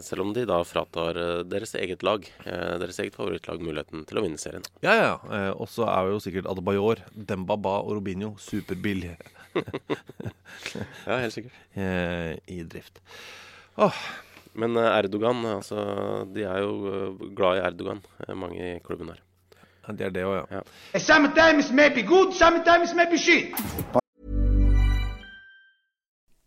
[0.02, 4.18] Selv om de da fratar eh, deres eget lag, eh, deres eget favorittlag, muligheten til
[4.18, 4.64] å vinne serien.
[4.82, 5.10] Ja, ja.
[5.26, 9.18] Eh, og så er jo sikkert Adebayor, Demba Ba og Robinho superbillige.
[11.06, 11.54] Ja, helt sikkert.
[11.78, 12.98] eh, i drift.
[14.56, 15.78] Men eh, Erdogan, altså
[16.32, 18.02] De er jo glad i Erdogan,
[18.36, 19.22] mange i klubben her.
[19.88, 20.60] Ja, Det er det òg, ja.
[20.98, 23.54] Sometimes maybe good, sometimes maybe shit.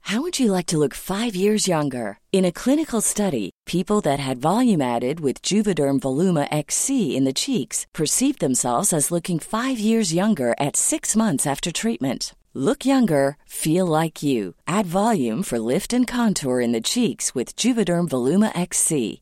[0.01, 2.17] How would you like to look five years younger?
[2.31, 7.33] In a clinical study, people that had volume added with Juvederm Voluma XC in the
[7.33, 12.33] cheeks perceived themselves as looking five years younger at six months after treatment.
[12.55, 14.55] Look younger, feel like you.
[14.65, 19.21] Add volume for lift and contour in the cheeks with Juvederm Voluma XC.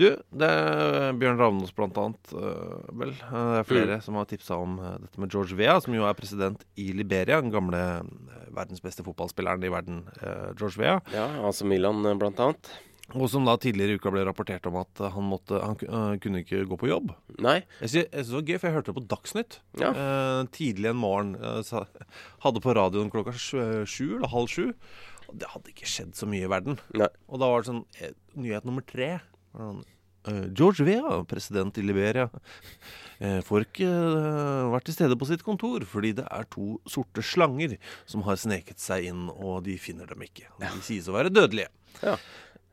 [0.00, 3.10] Du, det er Bjørn Ravnås blant annet, øh, vel.
[3.10, 6.04] Eh, Det er flere som har tipsa om eh, dette med George Vea, som jo
[6.06, 7.40] er president i Liberia.
[7.42, 11.00] Den gamle eh, verdens beste fotballspilleren i verden, eh, George Vea.
[11.12, 12.70] Ja, altså Milan eh, blant annet.
[13.10, 15.88] Og som da tidligere i uka ble rapportert om at han, måtte, han ku-
[16.22, 17.10] kunne ikke gå på jobb.
[17.42, 17.56] Nei.
[17.80, 19.90] Jeg synes, jeg synes det var gøy, for jeg hørte det på Dagsnytt Ja.
[19.90, 21.34] eh, tidlig en morgen.
[21.34, 22.06] eh,
[22.46, 24.68] hadde på radioen klokka sju eller halv sju.
[25.30, 26.78] Og det hadde ikke skjedd så mye i verden.
[26.98, 27.08] Nei.
[27.30, 29.12] Og da var det sånn eh, Nyhet nummer tre.
[29.54, 29.80] sånn,
[30.30, 32.28] eh, George Vea, president i Liberia,
[33.20, 37.22] eh, får ikke eh, vært til stede på sitt kontor fordi det er to sorte
[37.26, 37.76] slanger
[38.10, 40.50] som har sneket seg inn, og de finner dem ikke.
[40.62, 41.70] De sies å være dødelige.
[42.04, 42.16] Ja.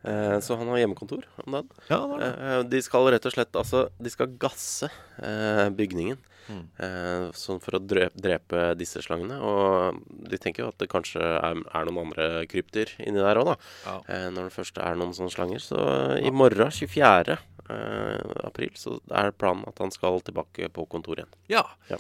[0.08, 1.70] Eh, så han har hjemmekontor om dagen.
[1.90, 2.32] Ja, det det.
[2.48, 4.90] Eh, de skal rett og slett Altså, de skal gasse
[5.20, 6.20] eh, bygningen.
[6.48, 6.64] Mm.
[6.80, 9.40] Eh, sånn for å drepe, disse slangene.
[9.44, 10.00] Og
[10.32, 13.58] de tenker jo at det kanskje er, er noen andre krypdyr inni der òg, da.
[13.86, 13.98] Ja.
[14.16, 15.64] Eh, når det først er noen sånne slanger.
[15.64, 15.82] Så
[16.22, 17.40] i morgen, 24.
[17.68, 21.42] Eh, april, så er planen at han skal tilbake på kontoret igjen.
[21.58, 21.66] Ja.
[21.92, 22.00] Ja.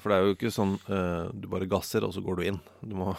[0.00, 0.78] For det er jo ikke sånn
[1.36, 2.60] du bare gasser, og så går du inn.
[2.80, 3.10] Du må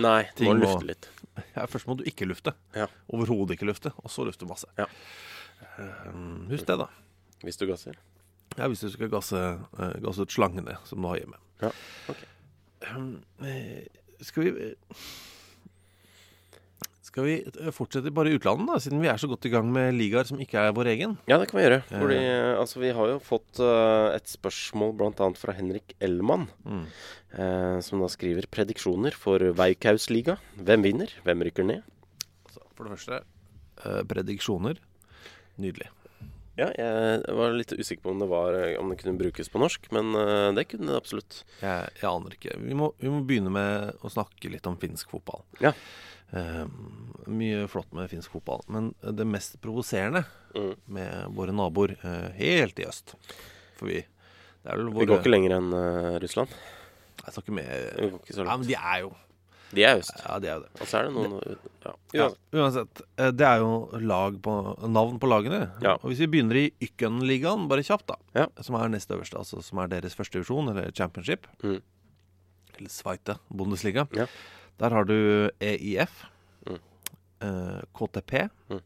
[0.00, 1.10] Nei, Ting må lufte litt.
[1.56, 2.52] Ja, først må du ikke lufte.
[2.78, 2.84] Ja.
[3.10, 4.68] Overhodet ikke lufte, og så lufte masse.
[4.78, 4.86] Ja.
[6.06, 6.86] Um, husk det, da.
[7.42, 7.98] Hvis du gasser.
[8.54, 9.40] Ja, hvis du skal gasse,
[9.74, 11.40] uh, gasse ut slangene som du har hjemme.
[11.62, 11.72] Ja,
[12.12, 12.22] ok.
[12.92, 13.08] Um,
[14.22, 15.00] skal vi eh,
[17.14, 19.68] Skal vi eh, fortsette bare i utlandet, da, siden vi er så godt i gang
[19.70, 21.12] med ligaer som ikke er vår egen?
[21.30, 21.76] Ja, det kan vi gjøre.
[21.92, 25.28] Fordi eh, altså, vi har jo fått uh, et spørsmål bl.a.
[25.38, 26.80] fra Henrik Ellmann, Mm.
[27.38, 30.40] uh, som da skriver prediksjoner for Veikhausliga.
[30.58, 31.14] Hvem vinner?
[31.22, 31.86] Hvem rykker ned?
[32.48, 33.20] Altså, for det første,
[33.84, 34.82] uh, prediksjoner.
[35.62, 35.92] Nydelig.
[36.58, 39.58] Ja, jeg var litt usikker på om det, var, eh, om det kunne brukes på
[39.58, 41.40] norsk, men eh, det kunne det absolutt.
[41.58, 42.54] Jeg, jeg aner ikke.
[42.62, 45.42] Vi må, vi må begynne med å snakke litt om finsk fotball.
[45.62, 45.72] Ja.
[46.34, 46.64] Eh,
[47.30, 50.74] mye flott med finsk fotball, men det mest provoserende Mm.
[50.86, 53.16] med våre naboer eh, helt i øst
[53.74, 53.96] For vi
[54.62, 56.48] det er vel Vi går ikke lenger enn uh, Russland.
[57.24, 57.66] Jeg snakker med
[57.98, 59.10] Vi går ikke så Ja, men de er jo
[59.74, 60.14] De er øst.
[60.22, 60.70] Ja, de er jo det.
[60.80, 61.92] Og så er det noen Ja.
[62.14, 63.02] Ja, uansett.
[63.18, 64.54] eh, Det er jo lag på,
[64.86, 65.72] navn på lagene.
[65.82, 65.94] Ja.
[65.98, 68.46] Og hvis vi begynner i Ykken-ligaen, bare kjapt, da.
[68.62, 71.48] Som er nest øverste, altså som er deres første divisjon, eller championship.
[71.64, 71.80] Mm.
[72.78, 74.06] Eller Sveite Bundesliga.
[74.14, 74.26] Ja.
[74.80, 76.24] Der har du EIF,
[76.66, 76.78] Mm.
[77.42, 78.80] eh, KTP, Mm.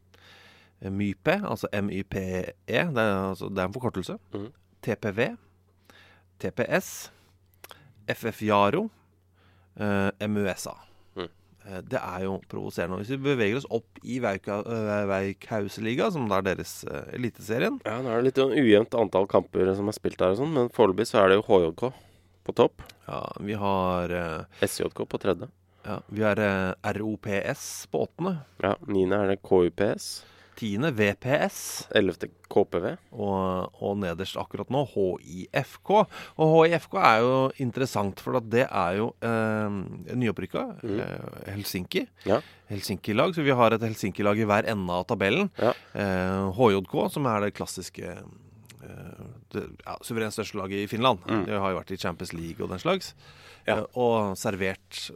[0.81, 4.17] MYPE, altså MYPE, det er, altså, det er en forkortelse.
[4.33, 4.51] Mm.
[4.81, 5.35] TPV,
[6.39, 7.11] TPS,
[8.07, 8.89] FF Jaro,
[9.79, 10.73] eh, MUSA.
[11.15, 11.27] Mm.
[11.67, 12.97] Eh, Det er jo provoserende.
[13.01, 18.09] Hvis vi beveger oss opp i eh, Veikhausliga, som da er deres eliteserien Ja, nå
[18.13, 21.23] er det litt ujevnt antall kamper som er spilt der og sånn, men foreløpig så
[21.25, 21.93] er det jo HJK
[22.45, 22.81] på topp.
[23.07, 25.49] Ja, vi har eh, SJK på tredje.
[25.89, 28.35] Ja, Vi har eh, ROPS på åttende.
[28.61, 30.09] Ja, Niende er det KUPS.
[30.59, 31.87] Tiende VPS.
[31.95, 32.89] Ellevte KPV.
[33.15, 35.93] Og, og nederst akkurat nå HIFK.
[36.43, 39.77] Og HIFK er jo interessant, for at det er jo eh,
[40.19, 40.65] nyopprykka.
[40.83, 42.03] Eh, Helsinki.
[42.27, 42.41] Ja.
[42.69, 43.33] Helsinki-lag.
[43.37, 45.47] Så vi har et Helsinki-lag i hver ende av tabellen.
[45.61, 45.71] Ja.
[45.95, 49.25] Eh, HJK, som er det klassiske eh,
[49.55, 51.23] det, ja, suverent største laget i Finland.
[51.25, 53.13] De har jo vært i Champions League og den slags.
[53.63, 53.79] Ja.
[53.79, 55.07] Eh, og servert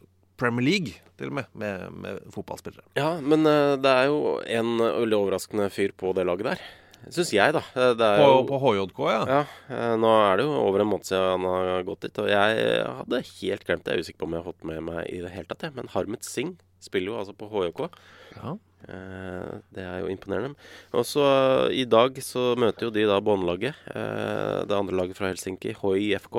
[0.43, 2.83] Premier League, til og med, med, med fotballspillere.
[2.99, 6.63] Ja, men eh, det er jo en veldig overraskende fyr på det laget der.
[7.11, 7.59] Syns jeg, da.
[7.75, 9.23] Eh, Det På, jo, på HJK, ja.
[9.27, 9.39] ja,
[9.75, 12.19] eh, nå er det jo over en måned siden han har gått dit.
[12.23, 12.61] Og jeg
[12.99, 13.91] hadde helt glemt det.
[13.91, 15.65] Jeg er usikker på om jeg har fått med meg i det hele tatt.
[15.67, 15.75] jeg.
[15.75, 16.53] Men Harmet Singh
[16.83, 17.89] spiller jo altså på HJK.
[18.37, 18.53] ja.
[18.83, 20.55] Eh, Det er jo imponerende.
[20.95, 23.75] Og så eh, i dag så møter jo de da båndlaget.
[23.95, 26.35] eh, Det andre laget fra Helsinki, HIFK.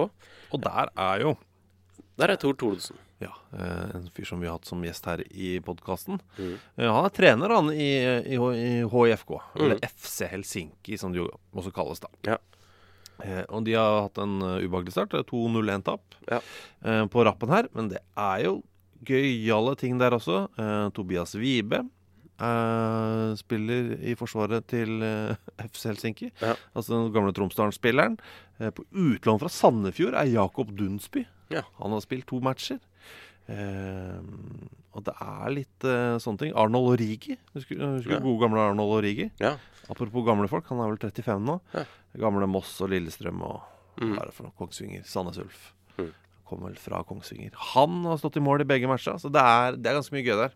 [0.53, 1.37] Og der er jo
[2.21, 2.97] Der er Tor Thoresen.
[3.22, 6.18] Ja, eh, en fyr som vi har hatt som gjest her i podkasten.
[6.38, 6.57] Mm.
[6.81, 7.92] Han er trener han i,
[8.35, 9.87] i, i HIFK, eller Mm.
[9.88, 12.00] FC Helsinki, som det jo også kalles.
[12.03, 12.09] da.
[12.27, 12.38] Ja.
[13.22, 15.14] Eh, og de har hatt en eh, ubehagelig start.
[15.31, 16.40] 2-0-1-tap Ja.
[16.85, 17.68] eh, på rappen her.
[17.72, 18.62] Men det er jo
[19.07, 20.48] gøyale ting der også.
[20.59, 21.85] Eh, Tobias Wibe
[22.40, 25.37] eh, spiller i forsvaret til eh,
[25.70, 26.33] FC Helsinki.
[26.42, 26.57] Ja.
[26.74, 28.18] Altså den gamle Tromsdalen-spilleren.
[28.59, 31.24] Eh, på utlån fra Sandefjord er Jakob Dunsby.
[31.55, 31.62] Ja.
[31.79, 32.81] Han har spilt to matcher.
[33.49, 34.19] Eh,
[34.95, 36.53] og det er litt eh, sånne ting.
[36.57, 37.37] Arnold Origi.
[37.55, 38.21] Husker, husker Ja.
[38.25, 39.31] gode gamle Arnold Origi?
[39.43, 39.57] Ja.
[39.91, 41.59] Apropos gamle folk, han er vel 35 nå.
[41.75, 41.85] Ja.
[42.19, 43.61] Gamle Moss og Lillestrøm og
[44.01, 44.17] Mm.
[44.19, 44.31] er?
[44.59, 45.05] Kongsvinger.
[45.07, 45.73] Sandnes Ulf.
[45.99, 46.13] Mm.
[46.47, 47.53] Kom vel fra Kongsvinger.
[47.75, 50.25] Han har stått i mål i begge matcha, så det er, det er ganske mye
[50.27, 50.53] gøy der.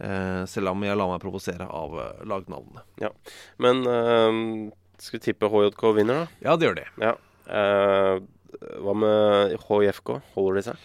[0.00, 2.82] Eh, selv om jeg lar meg provosere av eh, lagnavnene.
[3.00, 3.10] Ja.
[3.58, 6.26] Men eh, skal vi tippe HJK vinner, da?
[6.42, 6.86] Ja, det gjør de.
[7.00, 7.14] Ja.
[7.46, 8.20] Eh,
[8.82, 10.20] hva med HIFK?
[10.34, 10.76] Holder de seg?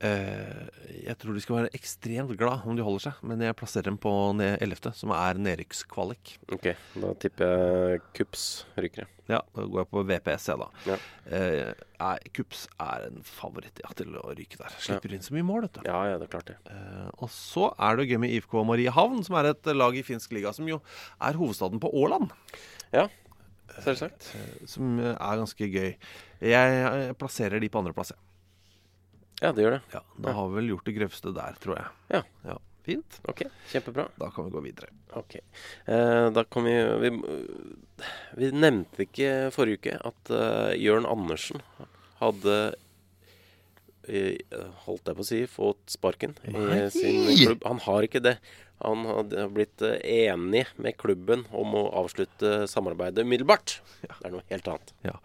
[0.00, 0.68] Eh,
[1.04, 3.98] jeg tror de skal være ekstremt glad om de holder seg, men jeg plasserer dem
[4.00, 4.08] på
[4.40, 6.38] 11., som er nedrykkskvalik.
[6.56, 6.70] Ok,
[7.02, 8.44] da tipper jeg Kups
[8.80, 9.10] ryker.
[9.30, 10.70] Ja, da går jeg på VPS, jeg, da.
[10.88, 10.96] Ja.
[11.36, 14.72] Eh, Kups er en favoritt ja, til å ryke der.
[14.80, 15.82] Slipper inn så mye mål, vet du.
[15.90, 16.56] Ja, ja, det er klart det.
[16.72, 20.06] Eh, og så er det jo gøy med IFK Mariehavn, som er et lag i
[20.06, 20.80] finsk liga, som jo
[21.20, 22.32] er hovedstaden på Åland.
[22.96, 23.04] Ja,
[23.84, 24.32] selvsagt.
[24.34, 25.92] eh, Som er ganske gøy.
[26.40, 28.26] Jeg, jeg plasserer de på andreplass, jeg.
[29.40, 29.82] Ja, det gjør det.
[29.94, 32.24] Ja, da har vi vel gjort det grøvste der, tror jeg.
[32.44, 32.58] Ja.
[32.84, 33.20] Fint.
[33.28, 34.06] Ok, kjempebra.
[34.16, 34.88] Da kan vi gå videre.
[35.18, 35.36] Ok.
[35.84, 37.10] Eh, da kan vi, vi
[38.40, 41.60] Vi nevnte ikke forrige uke at uh, Jørn Andersen
[42.20, 42.56] hadde
[44.08, 44.40] eh,
[44.86, 46.80] Holdt jeg på å si fått sparken i Nei!
[46.94, 47.66] sin klubb.
[47.68, 48.38] Han har ikke det.
[48.80, 50.00] Han hadde blitt eh,
[50.32, 53.80] enig med klubben om å avslutte samarbeidet umiddelbart.
[54.06, 54.94] Det er noe helt annet.
[55.04, 55.18] Ja.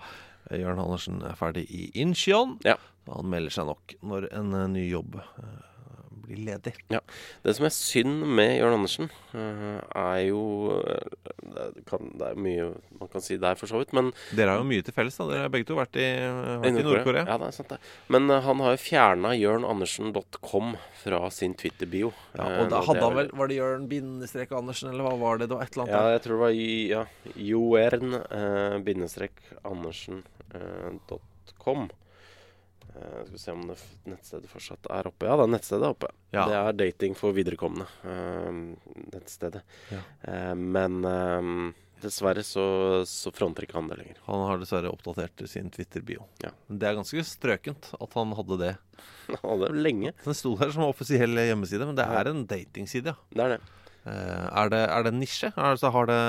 [0.52, 2.60] Jørn Andersen er ferdig i Incheon.
[2.68, 2.76] Ja.
[3.12, 5.56] Han melder seg nok når en eh, ny jobb eh,
[6.26, 6.72] blir ledig.
[6.90, 10.42] Det som er synd med Jørn Andersen, eh, er jo
[11.46, 13.94] det, kan, det er mye man kan si der, for så vidt.
[13.94, 15.18] Men Dere har jo mye til felles.
[15.20, 17.28] da Dere har begge to vært i, i Nord-Korea.
[17.28, 17.78] Ja, det er sant det.
[18.10, 22.10] Men han har jo fjerna jørnandersen.com fra sin Twitter-bio.
[22.34, 25.52] Ja, og da hadde han vel Var det Jørn bindestrek Andersen, eller hva var det?
[25.52, 26.56] Det var et eller Ja, jeg tror det var
[27.52, 30.24] Jørn ja, eh, bindestrek andersen
[32.96, 33.78] Eh, skal vi se om det
[34.08, 35.28] nettstedet fortsatt er oppe.
[35.28, 36.12] Ja, det er nettstedet oppe.
[36.32, 36.46] Ja.
[36.48, 37.88] Det er dating for viderekomne.
[38.06, 38.76] Uh,
[39.12, 39.64] nettstedet.
[39.92, 40.02] Ja.
[40.24, 41.50] Uh, men eh,
[42.04, 42.66] dessverre så,
[43.10, 44.22] så fronter ikke han det lenger.
[44.30, 46.28] Han har dessverre oppdatert sin Twitter-bio.
[46.44, 46.54] Ja.
[46.68, 48.76] Det er ganske strøkent at han hadde det.
[49.26, 50.12] Han hadde det lenge.
[50.24, 53.34] Den sto der som offisiell hjemmeside, men det er en datingside, ja.
[53.34, 53.58] Det er det.
[54.06, 55.50] Eh, er, det, er det en nisje?
[55.58, 56.20] Altså, har det,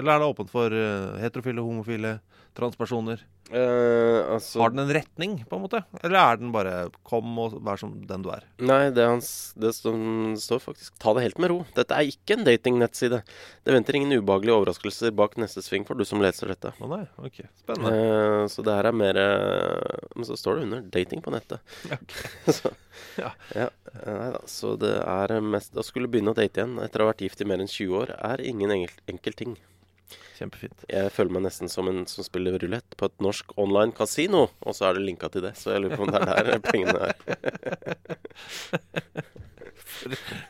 [0.00, 0.74] eller er det åpent for
[1.22, 2.18] heterofile, homofile,
[2.56, 3.22] transpersoner?
[3.50, 5.80] Uh, altså Har den en retning, på en måte?
[6.06, 8.44] Eller er den bare 'kom og vær som den du er'?
[8.62, 9.96] Nei, det, han, s- det står,
[10.38, 11.64] står faktisk 'ta det helt med ro'.
[11.74, 13.22] Dette er ikke en datingnettside.
[13.64, 16.70] Det venter ingen ubehagelige overraskelser bak neste sving for du som leser dette.
[16.80, 17.90] Å nei, ok, spennende.
[17.90, 21.58] uh, så det her er mer uh, Men så står det under 'dating på nettet'.
[22.54, 22.70] så,
[23.18, 23.32] Ja.
[23.56, 23.68] ja.
[24.06, 24.40] Nei da.
[24.46, 27.40] Så det er mest Å skulle begynne å date igjen etter å ha vært gift
[27.40, 29.56] i mer enn 20 år, er ingen enkel, enkel ting.
[30.40, 30.86] Kjempefint.
[30.88, 34.76] Jeg føler meg nesten som en som spiller rulett på et norsk online kasino, og
[34.76, 35.52] så er det linka til det.
[35.60, 37.16] Så jeg lurer på om det er der pengene er.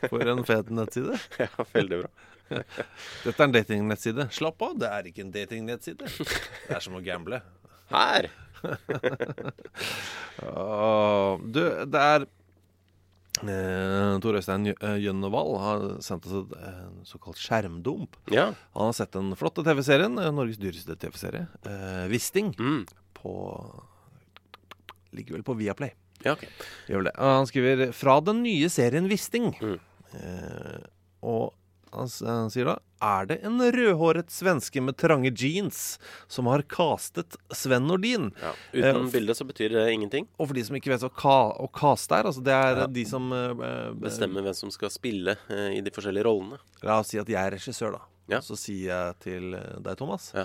[0.07, 1.19] For en fet nettside.
[1.43, 2.11] ja, veldig bra.
[2.51, 4.29] Dette er en datingnettside.
[4.35, 6.07] Slapp av, det er ikke en datingnettside.
[6.07, 7.43] Det er som å gamble.
[7.91, 8.31] Her!
[10.41, 12.25] Du, det er
[13.49, 18.17] eh, Tor Øystein eh, Jønnevald har sendt oss et eh, såkalt skjermdump.
[18.31, 18.51] Ja.
[18.77, 22.85] Han har sett den flotte TV-serien, eh, Norges dyreste TV-serie, eh, Wisting, Mm.
[23.15, 23.33] på
[25.13, 25.93] ligger vel på Viaplay.
[26.23, 26.49] Ja, okay.
[27.17, 29.55] Han skriver 'Fra den nye serien Wisting'.
[29.61, 29.79] Mm.
[30.15, 30.81] Eh,
[31.23, 31.55] og
[31.93, 35.99] han, han sier da Er det en rødhåret svenske med trange jeans
[36.29, 38.29] som har castet Sven Nordin?
[38.43, 38.53] Ja.
[38.75, 40.29] Uten Eh, bilde så betyr det ingenting.
[40.39, 42.87] Og for de som ikke vet hva ka, å caste er, altså det er Ja.
[42.87, 46.59] de som eh, eh, Bestemmer hvem som skal spille eh, i de forskjellige rollene.
[46.85, 48.05] La oss si at jeg er regissør, da.
[48.31, 48.39] Ja.
[48.45, 50.45] Så sier jeg til eh, deg, Thomas Ja.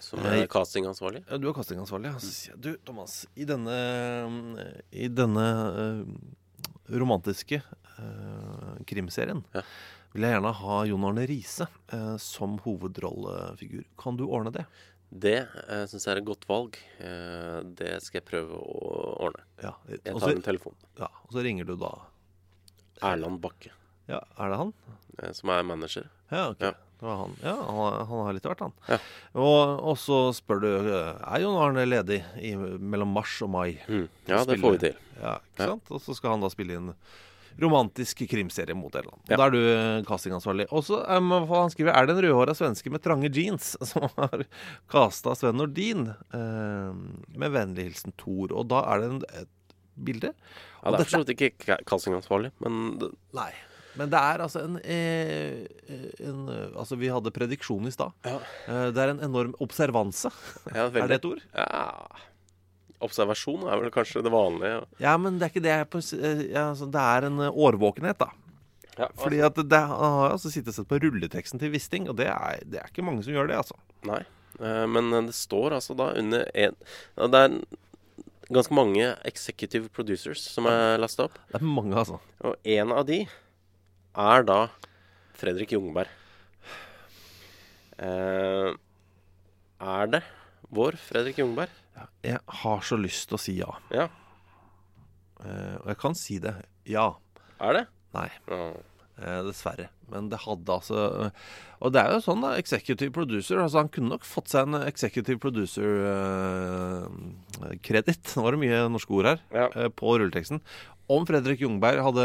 [0.00, 1.24] Som er castingansvarlig.
[1.28, 2.12] Ja, Du er castingansvarlig.
[2.14, 2.18] ja.
[2.22, 3.74] Så sier jeg du, Thomas, i denne,
[4.92, 5.46] i denne
[5.82, 9.62] eh, romantiske eh, krimserien Ja.
[10.16, 13.84] Vil jeg gjerne ha Jon Arne Riise eh, som hovedrollefigur.
[14.00, 14.66] Kan du ordne det?
[15.12, 16.76] Det eh, syns jeg er et godt valg.
[16.98, 18.90] Eh, det skal jeg prøve å
[19.28, 19.44] ordne.
[19.62, 19.74] Ja.
[19.92, 20.74] Jeg tar også, en telefon.
[20.98, 21.92] ja, og så ringer du da
[23.04, 23.70] Erland Bakke,
[24.08, 24.72] Ja, er det han?
[25.22, 26.08] eh, som er manager.
[26.32, 26.60] Ja, ok.
[26.64, 26.72] Ja.
[26.96, 27.34] Det var han.
[27.44, 28.72] Ja, han, han har litt av hvert, han.
[28.88, 28.96] Ja.
[29.36, 33.74] Og, og så spør du eh, Er Jon Arne ledig i, mellom mars og mai.
[33.84, 34.06] Mm.
[34.30, 34.96] Ja, det får vi til.
[35.20, 35.90] Ja, ikke sant?
[35.92, 36.88] Og så skal han da spille inn
[37.62, 39.20] romantisk krimserie mot Irland.
[39.30, 39.38] Ja.
[39.40, 40.66] Da er du eh, castingansvarlig.
[40.74, 44.44] Og så um, han skriver Er det en rødhåra svenske med trange jeans som har
[44.92, 46.10] casta Sven Nordin?
[46.34, 46.92] Uh,
[47.36, 48.52] med vennlig hilsen Thor.
[48.52, 50.34] Og da er det en, et bilde.
[50.82, 53.50] Ja, det er for så vidt ikke ca- castingansvarlig, men det, Nei.
[53.96, 55.62] Men det er altså en, eh,
[56.20, 56.42] en
[56.76, 58.12] Altså, vi hadde prediksjon i stad.
[58.28, 58.36] Ja.
[58.92, 60.28] Det er en enorm observanse.
[60.68, 61.40] ja, Er det et ord?
[61.56, 61.86] Ja
[63.06, 64.82] Observasjon er vel kanskje det vanlige.
[65.02, 67.60] Ja, men det er ikke det jeg på, eh, ja, altså, Det er en eh,
[67.66, 68.30] årvåkenhet, da.
[68.96, 72.16] Ja, Fordi at det, han har altså sittet og sett på rulleteksten til Wisting, og
[72.20, 73.76] det er, det er ikke mange som gjør det, altså.
[74.08, 74.22] Nei.
[74.60, 76.76] Eh, Men det står altså da under en
[77.34, 77.58] Det er
[78.46, 81.38] ganske mange executive producers som er lasta opp.
[81.50, 82.20] Det er mange, altså.
[82.46, 83.24] Og en av de
[84.16, 84.60] er da
[85.36, 86.08] Fredrik Jungberg.
[87.98, 88.70] Eh,
[89.80, 90.22] er det
[90.72, 91.72] vår Fredrik Jungberg?
[92.26, 93.70] Jeg har så lyst til å si ja.
[93.94, 94.06] Ja.
[95.44, 96.54] Eh, og jeg kan si det.
[96.88, 97.08] Ja.
[97.62, 97.84] Er det?
[98.16, 98.28] Nei.
[98.50, 98.60] Ja.
[99.16, 99.86] Eh, dessverre.
[100.12, 101.30] Men det hadde altså eh,
[101.80, 102.50] Og det er jo sånn, da.
[102.60, 103.56] Executive producer.
[103.62, 108.24] Altså Han kunne nok fått seg en executive producer-kreditt.
[108.36, 109.38] Nå var det mye norske ord her.
[109.54, 109.66] Ja.
[109.72, 110.58] eh, på rulleteksten.
[111.12, 112.24] Om Fredrik Jungberg hadde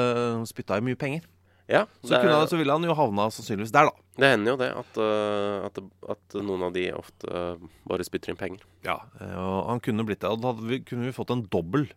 [0.49, 1.23] spytta i mye penger,
[1.71, 4.05] ja så, kunne han, er, så ville han jo havna sannsynligvis der, da.
[4.19, 5.79] det hender jo det at, eh, at,
[6.13, 8.65] at noen av de ofte eh, bare spytter inn penger.
[8.83, 10.29] Ja, eh, og han kunne blitt det.
[10.33, 11.87] Og da vi, kunne vi fått en dobbel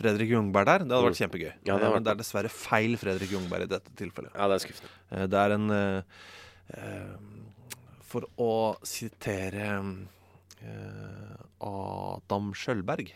[0.00, 0.86] Fredrik Jungberg der.
[0.86, 1.22] Det hadde vært Mm.
[1.22, 1.52] kjempegøy.
[1.68, 4.32] Ja, det Men det er dessverre feil Fredrik Jungberg i dette tilfellet.
[4.34, 5.28] Ja, det er skuffende.
[5.28, 5.68] Det er en
[8.08, 8.52] For å
[8.88, 9.68] sitere
[11.60, 13.10] Adam Skjølberg,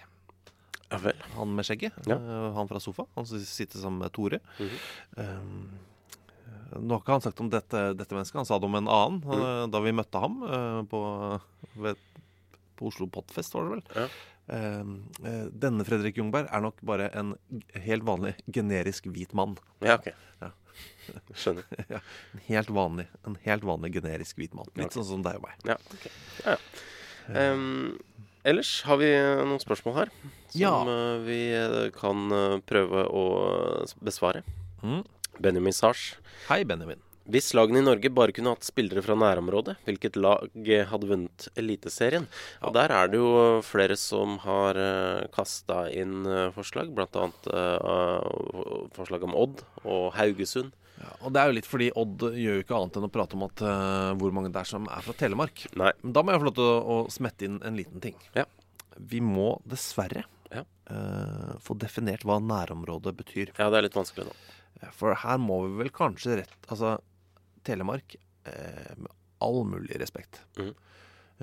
[0.92, 1.16] Ja vel.
[1.37, 2.18] han med skjegget, Ja.
[2.53, 4.40] han fra Sofa, han som sitter sammen med Tore.
[4.59, 4.77] Mhm.
[5.16, 5.40] Eh,
[6.80, 9.20] nå har ikke han sagt om dette, dette mennesket, han sa det om en annen
[9.22, 9.40] Mhm.
[9.42, 11.00] eh, da vi møtte ham eh, på,
[11.76, 11.96] ved,
[12.76, 13.82] på Oslo Potfest, var det vel.
[13.96, 14.06] Ja.
[14.52, 14.85] Eh,
[15.64, 17.35] denne Fredrik Jungberg er nok bare en
[17.87, 19.56] helt vanlig generisk hvit mann.
[19.80, 20.11] Ja, OK.
[20.40, 20.50] Ja.
[21.35, 21.64] Skjønner.
[21.94, 22.00] ja,
[22.32, 24.68] en helt vanlig, en helt vanlig generisk hvit mann.
[24.74, 24.98] Litt okay.
[24.98, 25.61] sånn som deg og meg.
[25.68, 26.12] Ja, okay.
[26.44, 27.52] ja, ja.
[27.52, 27.98] Um,
[28.42, 30.08] ellers har vi noen spørsmål her
[30.50, 30.88] som
[31.22, 31.38] vi
[31.94, 32.32] kan
[32.66, 33.22] prøve å
[34.02, 34.42] besvare.
[34.82, 35.04] Mm.
[35.38, 36.16] Benjamin Sars.
[36.49, 37.01] Hei, Benjamin.
[37.31, 40.49] Hvis lagene i Norge bare kunne hatt spillere fra nærområdet, hvilket lag
[40.90, 42.25] hadde vunnet Eliteserien?
[42.66, 47.29] Og der er det jo flere som har uh, kasta inn eh, forslag, bl.a.
[47.47, 50.75] Uh, forslag om Odd og Haugesund.
[50.99, 53.38] Ja, og det er jo litt fordi Odd gjør jo ikke annet enn å prate
[53.38, 55.62] om at, uh, hvor mange det er som er fra Telemark.
[55.79, 55.92] Nei.
[56.03, 58.18] Men da må jeg få lov til å, å smette inn en liten ting.
[58.35, 58.49] Ja.
[58.99, 60.66] Vi må dessverre Ja.
[60.90, 63.55] uh, få definert hva nærområdet betyr.
[63.62, 64.35] Ja, det er litt vanskelig nå.
[64.98, 66.96] For her må vi vel kanskje rett Altså,
[67.66, 68.16] Telemark,
[68.48, 69.11] eh, med
[69.42, 70.72] all mulig respekt, mm.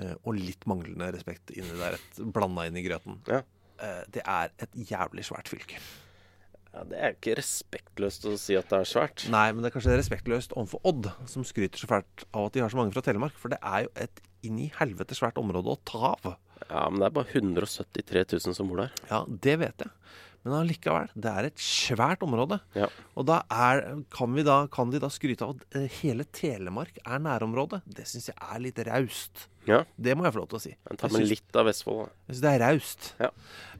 [0.00, 1.96] eh, og litt manglende respekt inni der,
[2.32, 3.42] blanda inn i grøten, Ja.
[3.80, 5.80] eh, det er et jævlig svært fylke.
[6.72, 9.24] Ja, Det er ikke respektløst å si at det er svært.
[9.32, 12.60] Nei, men det er kanskje respektløst overfor Odd, som skryter så fælt av at de
[12.62, 13.34] har så mange fra Telemark.
[13.40, 16.36] For det er jo et inn i helvete svært område å ta av.
[16.68, 18.92] Ja, men det er bare 173 000 som bor der.
[19.10, 19.90] Ja, det vet jeg.
[20.40, 22.56] Men allikevel, det er et svært område.
[22.72, 22.86] Ja.
[23.20, 23.82] Og da er,
[24.14, 27.82] kan, vi da, kan de da skryte av at eh, hele Telemark er nærområde?
[27.84, 29.48] Det syns jeg er litt raust.
[29.68, 30.72] Ja, Det må jeg få lov til å si.
[30.88, 32.14] men Ta med litt av Vestfold, da.
[32.30, 33.10] Jeg syns det er raust.
[33.20, 33.28] Ja.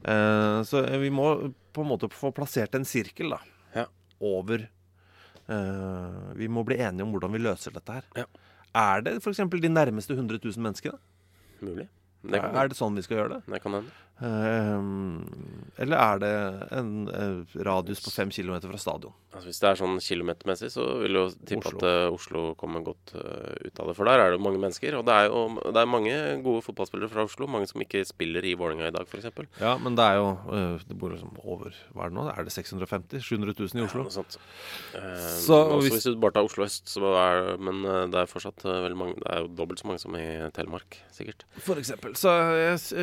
[0.05, 1.25] Uh, så vi må
[1.73, 3.41] på en måte få plassert en sirkel da,
[3.73, 3.87] Ja.
[4.21, 4.67] over
[5.49, 8.05] uh, Vi må bli enige om hvordan vi løser dette her.
[8.21, 8.27] Ja.
[8.77, 9.41] Er det f.eks.
[9.49, 11.01] de nærmeste 100 000 menneskene?
[11.65, 11.87] Mulig.
[12.21, 13.41] Det kan, Er det sånn vi skal gjøre det?
[13.49, 13.91] det kan hende.
[14.21, 15.23] Ehm,
[15.81, 16.33] eller er det
[16.77, 19.13] en, eh, radius på fem kilometer fra stadion?
[19.33, 21.77] Altså, hvis det er sånn kilometermessig, så vil jeg tippe Oslo.
[21.79, 23.95] at eh, Oslo kommer godt eh, ut av det.
[23.95, 24.97] For der er det mange mennesker.
[24.99, 27.47] Og det er jo det er mange gode fotballspillere fra Oslo.
[27.47, 29.29] Mange som ikke spiller i Vålerenga i dag, f.eks.
[29.61, 32.27] Ja, men det er jo eh, Det bor liksom over Hva er det nå?
[32.35, 34.03] Er det 650 700 000 i Oslo?
[34.11, 34.37] Sånt.
[34.93, 38.19] Eh, Så også hvis- hvis du bare tar Oslo øst, så er Men eh, det
[38.19, 41.45] er fortsatt eh, veldig mange Det er jo dobbelt så mange som i Telemark, sikkert.
[41.57, 42.13] For eksempel.
[42.19, 42.35] Så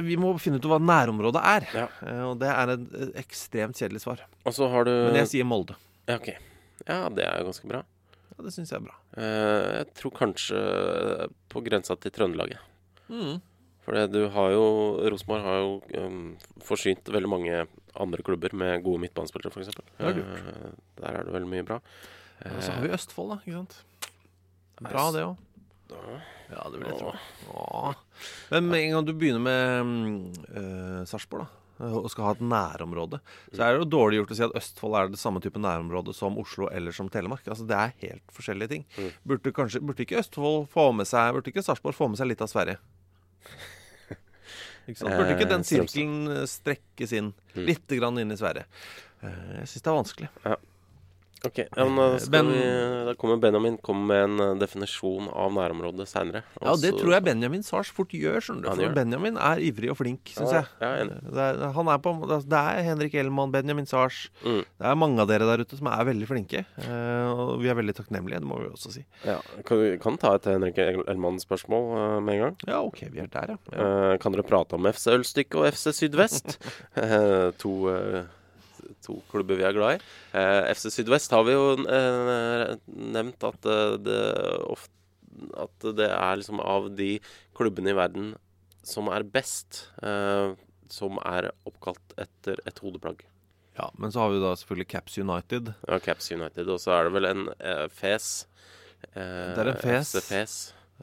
[0.05, 1.69] vi må finne ut hva nærområdet er.
[1.75, 1.87] Ja.
[2.05, 4.25] Eh, og det er et ekstremt kjedelig svar.
[4.45, 5.77] Og så har du Men jeg sier Molde.
[6.09, 6.33] Ja, ok.
[6.87, 7.83] Ja, det er jo ganske bra.
[8.31, 8.97] Ja, det syns jeg er bra.
[9.19, 10.61] Eh, jeg tror kanskje
[11.53, 12.63] på grensa til Trøndelaget.
[13.09, 13.41] Mm.
[13.89, 14.65] For du har jo
[15.09, 15.69] Rosenborg har jo
[16.05, 16.25] um,
[16.61, 17.61] forsynt veldig mange
[17.97, 19.79] andre klubber med gode midtbanespillere, f.eks.
[19.97, 21.79] Uh, der er det veldig mye bra.
[22.45, 23.39] Og så har vi Østfold, da.
[23.41, 23.79] ikke sant?
[24.85, 25.41] Bra, det òg.
[25.89, 27.15] Ja, det vil jeg tro.
[27.57, 27.97] Åh.
[28.51, 31.47] Men med en gang du begynner med uh, Sarpsborg,
[31.79, 33.21] da, og skal ha et nærområde,
[33.55, 36.11] så er det jo dårlig gjort å si at Østfold er det samme type nærområde
[36.17, 37.45] som Oslo eller som Telemark.
[37.47, 38.87] Altså, Det er helt forskjellige ting.
[39.23, 42.43] Burde, kanskje, burde ikke Østfold få med seg Burde ikke Sarpsborg få med seg litt
[42.43, 42.81] av Sverige?
[44.89, 45.13] Ikke sant?
[45.13, 47.27] Burde ikke den Eh, sirkelen strekkes inn
[47.61, 48.65] litt grann inn i Sverige?
[49.21, 50.29] Eh, Jeg syns det er vanskelig.
[51.47, 51.85] Ok, ja,
[52.19, 52.63] skal Ben- vi,
[53.07, 56.41] da kommer Benjamin kom med en uh, definisjon av nærområdet seinere.
[56.61, 58.41] Ja, det tror jeg Benjamin Sars fort gjør.
[58.43, 58.95] skjønner du For.
[58.97, 61.13] Benjamin er ivrig og flink, syns Ja, jeg.
[61.29, 64.25] Det er, han er på, det er Henrik Ellemann, Benjamin Sars.
[64.43, 64.65] Mm.
[64.67, 66.65] Det er mange av dere der ute som er veldig flinke.
[66.83, 69.05] eh, Og vi er veldig takknemlige, det må vi også si.
[69.25, 72.57] Ja, kan, vi kan ta et Henrik Ellemann-spørsmål med en gang.
[72.67, 73.59] Ja, OK, vi er der, ja.
[73.79, 76.59] Eh, kan dere prate om FC Ølstykke og FC Sydvest?
[76.99, 78.25] Eh, to, eh,
[79.05, 80.05] to klubber vi er glad i.
[80.39, 82.77] Eh, FC Sydvest har vi jo eh,
[83.17, 84.21] nevnt at eh, det
[84.69, 84.95] ofte
[85.55, 87.21] At det er liksom av de
[87.55, 88.33] klubbene i verden
[88.83, 90.55] som er best, eh,
[90.91, 93.21] som er oppkalt etter et hodeplagg.
[93.79, 93.91] ja.
[93.99, 95.71] Men så har vi da selvfølgelig Caps United.
[95.87, 96.67] Ja, Caps United.
[96.73, 98.47] Og så er det vel en eh, fes.
[99.13, 100.17] Eh, Det er en fes.
[100.17, 100.57] FC Fes.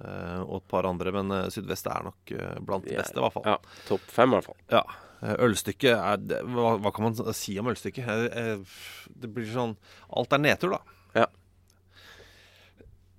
[0.03, 3.23] eh, Og et par andre, men uh, Sydvest er nok uh, blant de beste, i
[3.23, 3.45] hvert fall.
[3.53, 3.57] Ja,
[3.87, 4.59] topp fem, i hvert fall.
[4.73, 4.83] Ja.
[5.23, 8.07] Eh, Ølstykket er hva, hva kan man si om ølstykket?
[8.07, 9.77] Eh, eh, Det blir sånn
[10.11, 10.81] Alt er nedtur, da.
[11.15, 11.27] Ja.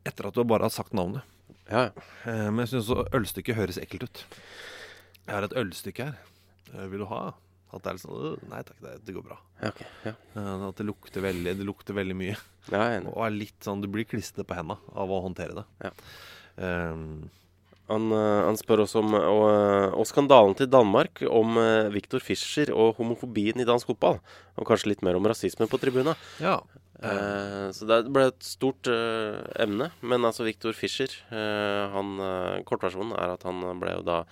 [0.06, 1.22] Etter at du bare har sagt navnet.
[1.66, 1.88] Ja,
[2.26, 4.20] Men jeg syns ølstykket høres ekkelt ut.
[5.26, 6.20] Jeg har et ølstykke her.
[6.92, 7.32] Vil du ha?
[7.74, 9.36] At det er litt sånn «Øh, Nei takk, det, det går bra.
[9.66, 9.88] Okay.
[10.06, 10.12] Ja,
[10.68, 12.36] At det lukter veldig, det lukter veldig mye.
[12.70, 12.84] ja.
[13.10, 15.64] Og er litt sånn Du blir klistret på henda av å håndtere det.
[15.82, 15.90] Ja.
[16.62, 17.02] Eh,
[17.88, 22.22] Han, eh, han spør også om og, eh, og skandalen til Danmark, om Victor Viktor
[22.22, 24.20] Fischer og homofobien i dansk fotball.
[24.56, 26.16] Og kanskje litt mer om rasisme på tribuna.
[26.40, 26.60] ja.
[26.96, 29.90] Eh, så det ble et stort eh, emne.
[30.00, 34.22] Men altså Viktor Fischer eh, han, eh, Kortversjonen er at han ble jo da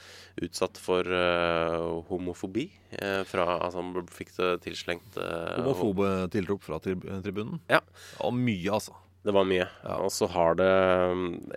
[0.40, 1.76] utsatt for eh,
[2.08, 2.70] homofobi.
[2.96, 7.60] eh, fra, altså han fikk det tilslengt eh, Homofobe tilrop fra trib tribunen.
[7.68, 7.82] Ja.
[8.24, 8.96] Og mye, altså.
[9.24, 9.66] Det var mye.
[9.84, 9.96] Ja.
[10.04, 10.70] Og så har det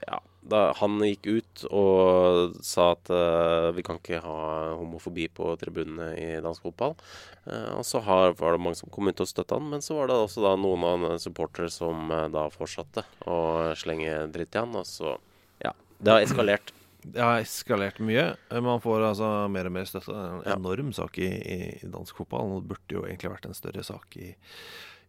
[0.07, 4.37] Ja, da han gikk ut og sa at uh, vi kan ikke ha
[4.79, 6.95] homofobi på tribunene i dansk fotball.
[7.43, 9.97] Uh, og så har, var det mange som kom ut og støtta han, men så
[9.99, 13.37] var det også da noen av supportere som uh, da fortsatte å
[13.75, 14.75] slenge dritt i han.
[14.79, 15.17] Og så
[15.65, 15.75] Ja.
[15.99, 16.71] Det har eskalert.
[17.07, 18.23] Det har eskalert mye.
[18.63, 20.11] Man får altså mer og mer støtte.
[20.11, 20.55] Det er en Ja.
[20.57, 22.57] enorm sak i, i, i dansk fotball.
[22.57, 24.33] Det burde jo egentlig vært en større sak i,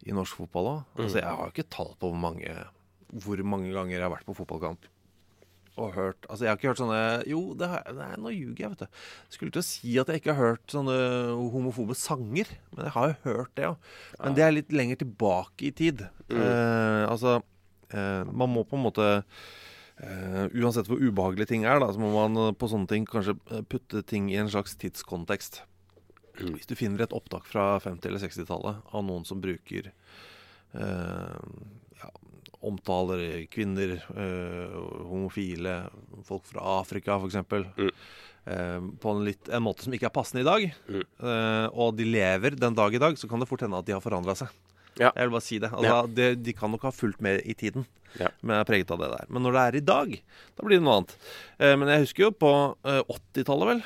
[0.07, 0.85] i norsk fotball òg.
[0.95, 1.03] Mm.
[1.05, 2.55] Altså, jeg har jo ikke tall på hvor mange,
[3.25, 4.87] hvor mange ganger jeg har vært på fotballkamp
[5.79, 8.73] og hørt Altså, jeg har ikke hørt sånne Jo, det har, nei, nå ljuger jeg,
[8.73, 9.05] vet du.
[9.35, 10.97] Skulle til å si at jeg ikke har hørt sånne
[11.55, 13.93] homofobe sanger, men jeg har jo hørt det òg.
[14.19, 16.05] Men det er litt lenger tilbake i tid.
[16.33, 17.39] Eh, altså,
[17.93, 19.09] eh, man må på en måte
[19.99, 23.35] Eh, uansett hvor ubehagelige ting er, da, så må man på sånne ting kanskje
[23.67, 25.65] putte ting i en slags tidskontekst.
[26.41, 29.91] Hvis du finner et opptak fra 50- eller 60-tallet av noen som bruker
[30.75, 31.39] eh,
[32.03, 32.11] ja,
[32.61, 34.79] Omtaler kvinner, eh,
[35.09, 35.77] homofile,
[36.27, 37.37] folk fra Afrika f.eks.
[37.79, 37.91] Mm.
[38.49, 40.65] Eh, på en, litt, en måte som ikke er passende i dag.
[40.89, 41.03] Mm.
[41.05, 43.95] Eh, og de lever den dag i dag, så kan det fort hende at de
[43.95, 44.51] har forandra seg.
[44.99, 45.13] Ja.
[45.15, 45.71] Jeg vil bare si det.
[45.71, 46.01] Altså, Ja.
[46.11, 46.43] det.
[46.43, 47.87] De kan nok ha fulgt med i tiden,
[48.19, 48.33] Ja.
[48.43, 49.27] men er preget av det der.
[49.31, 50.23] Men når det er i dag,
[50.57, 51.15] da blir det noe annet.
[51.61, 52.53] Eh, men jeg husker jo på
[52.85, 53.83] eh, 80-tallet, vel.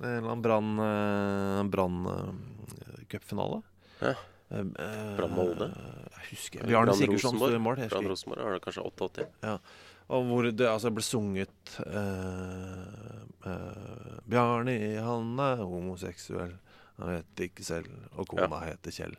[0.00, 3.58] En eller annen brann uh, brann eh.
[4.00, 4.14] Ja.
[4.50, 5.70] Eh, eh, Brann Molde?
[6.18, 7.60] Jeg husker Bjarne Rosenborg.
[7.60, 7.76] mål.
[7.88, 8.08] Brann.
[8.10, 9.26] Rosenborg var det kanskje 88.
[9.42, 9.58] Ja.
[10.14, 16.52] Og hvor det altså ble sunget uh, uh, Bjarne, han er homoseksuell.
[17.00, 17.88] Han heter ikke selv.
[18.14, 19.16] Og kona heter Kjell.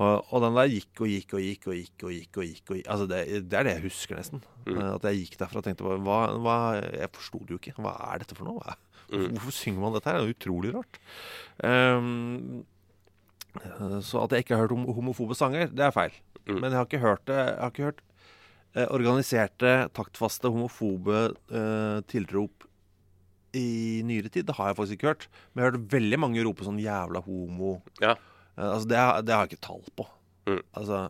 [0.00, 2.04] Og, og den der gikk og gikk og gikk og gikk.
[2.06, 2.86] og gikk og gikk, og gikk.
[2.94, 3.18] Altså det,
[3.50, 4.40] det er det jeg husker, nesten.
[4.64, 4.78] Mm.
[4.78, 7.76] Eh, At jeg gikk derfra og tenkte på hva, hva Jeg forsto det jo ikke.
[7.76, 8.64] Hva er dette for noe?
[8.64, 8.76] Hva,
[9.10, 10.20] Hvorfor synger man dette her?
[10.22, 11.00] Det er utrolig rart.
[11.66, 12.00] Eh,
[14.06, 16.14] så at jeg ikke har hørt om homofobe sanger, det er feil.
[16.46, 16.56] Mm.
[16.60, 18.00] Men jeg har ikke hørt det Jeg har ikke hørt
[18.78, 21.18] eh, organiserte, taktfaste, homofobe
[21.50, 22.64] eh, tilrop
[23.56, 24.46] i nyere tid.
[24.48, 25.28] Det har jeg faktisk ikke hørt.
[25.52, 27.80] Men jeg har hørt veldig mange rope sånn 'jævla homo'.
[28.02, 28.16] Ja.
[28.58, 30.06] Uh, altså det, det har jeg ikke tall på.
[30.50, 30.62] Mm.
[30.76, 31.00] Altså,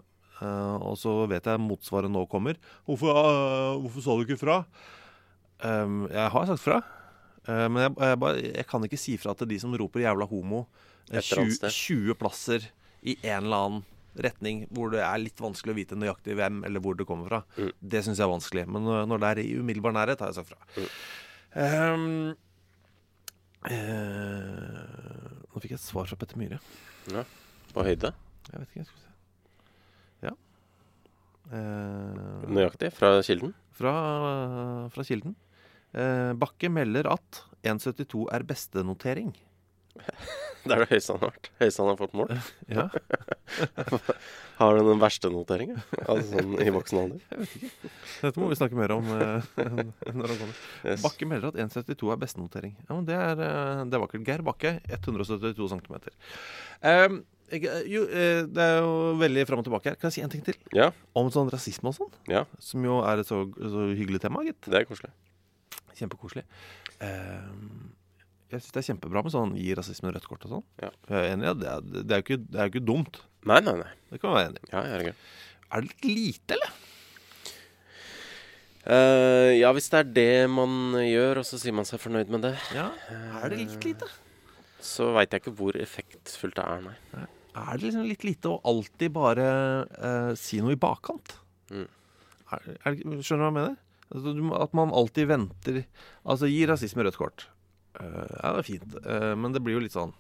[0.40, 2.58] uh, og så vet jeg motsvaret nå kommer.
[2.88, 4.64] Hvorfor, uh, hvorfor sa du ikke fra?
[5.60, 6.80] Um, jeg har sagt fra.
[7.50, 10.66] Men jeg, jeg, bare, jeg kan ikke si fra til de som roper 'jævla homo'
[11.10, 12.68] eh, Et eller annet 20, 20 plasser
[13.02, 13.84] i en eller annen
[14.20, 17.40] retning hvor det er litt vanskelig å vite nøyaktig hvem eller hvor det kommer fra.
[17.56, 17.72] Mm.
[17.80, 18.66] Det syns jeg er vanskelig.
[18.68, 20.86] Men når det er i umiddelbar nærhet, har jeg sagt fra.
[21.54, 22.34] Um,
[23.66, 26.60] eh, nå fikk jeg et svar fra Petter Myhre.
[27.12, 27.24] ja.
[27.70, 28.10] På høyde.
[28.50, 28.80] Jeg vet ikke.
[28.80, 29.12] jeg skulle se.
[30.26, 30.32] Ja.
[31.54, 32.90] Eh, Nøyaktig.
[32.96, 33.52] Fra kilden.
[33.78, 33.92] fra,
[34.90, 35.36] fra Kilden.
[35.94, 39.30] Eh, Bakke melder at 1,72 er beste notering.
[40.64, 41.48] Det er det høyeste han har vært.
[41.62, 42.32] Høyeste han har fått mål.
[42.76, 42.88] Ja,
[44.60, 45.78] Har du den verste noteringen?
[46.04, 47.22] Altså sånn i voksen alder?
[48.20, 50.58] Dette må vi snakke mer om uh, når han kommer.
[50.84, 51.00] Yes.
[51.00, 52.74] Bakke melder at 1,72 er beste notering.
[52.84, 54.26] Ja, men det er, eh, det er vakkert.
[54.28, 55.96] Geir Bakke, 172 cm.
[56.84, 57.22] Um,
[57.88, 59.96] jo, eh, det er jo veldig fram og tilbake her.
[59.96, 60.60] Kan jeg si en ting til?
[60.76, 60.90] Ja.
[61.16, 62.12] Om sånn rasisme og sånn?
[62.30, 64.60] Ja, Som jo er et så, så hyggelig tema, gitt.
[64.68, 65.10] det er koselig.
[65.98, 66.44] Kjempekoselig.
[67.00, 67.90] Ehm,
[68.50, 70.64] jeg syns det er kjempebra med sånn gi rasismen rødt kort og sånn.
[70.82, 70.90] Ja.
[71.08, 73.20] Jeg er enig i det, er- det, er jo ikke, det er jo ikke dumt.
[73.48, 73.90] Nei, nei, nei.
[74.10, 74.70] Det kan vi være enig i.
[74.74, 75.26] Ja, herregud.
[75.70, 76.72] Er det litt lite, eller?
[78.90, 80.72] Eh, ja, hvis det er det man
[81.04, 82.88] gjør, og så sier man seg fornøyd med det, Ja.
[83.42, 84.08] Er det litt lite?
[84.80, 86.94] så veit jeg ikke hvor effektfullt det er, nei.
[87.52, 89.44] Er det liksom litt lite å alltid bare
[90.00, 91.34] eh, si noe i bakkant?
[91.68, 91.84] Mm.
[92.56, 93.76] Er, er, skjønner du hva jeg mener?
[94.10, 95.82] Altså, du må, at man alltid venter
[96.24, 97.44] Altså, gi rasisme rødt kort.
[98.00, 100.12] Eh, ja, det er fint, eh, men det blir jo litt sånn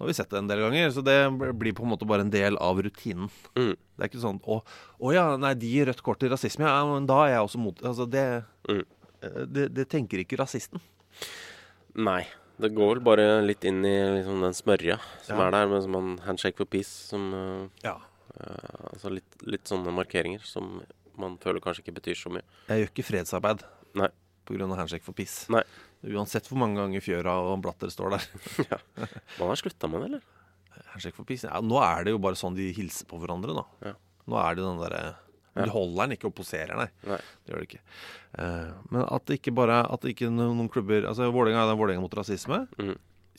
[0.00, 1.16] Nå har vi sett det en del ganger, så det
[1.60, 3.28] blir på en måte bare en del av rutinen.
[3.54, 3.74] Mm.
[3.76, 4.62] Det er ikke sånn Å,
[5.00, 6.64] å ja, nei, de gir rødt kort til rasisme.
[6.64, 8.84] Ja, men da er jeg også mot Altså, det, Mm.
[9.22, 10.80] eh, det, det tenker ikke rasisten.
[12.00, 12.22] Nei.
[12.60, 15.46] Det går vel bare litt inn i liksom den smørja som Ja.
[15.48, 17.96] er der, med som en handshake for peace, som Ja.
[18.40, 20.82] uh, Altså litt, litt sånne markeringer som
[21.16, 22.42] man føler kanskje ikke betyr så mye.
[22.68, 23.62] Jeg gjør ikke fredsarbeid
[23.94, 24.08] Nei.
[24.46, 25.46] på grunn av handshake for peace.
[25.50, 25.62] Nei.
[26.00, 28.28] Uansett hvor mange ganger Fjøra og Blatter står der.
[29.38, 30.22] Man har slutta med det, eller?
[31.44, 33.64] Ja, nå er det jo bare sånn de hilser på hverandre, da.
[33.90, 33.92] Ja.
[34.30, 35.02] Nå er det den derre
[35.50, 35.64] Ja.
[35.66, 36.86] De holder den ikke og poserer, nei.
[37.10, 37.16] Nei.
[37.44, 37.80] Det gjør det ikke.
[38.38, 41.72] Uh, men at det ikke bare At det ikke noen, noen klubber Altså Vålerenga er
[41.72, 42.60] den Vålerenga mot rasisme.
[42.78, 42.92] Mm.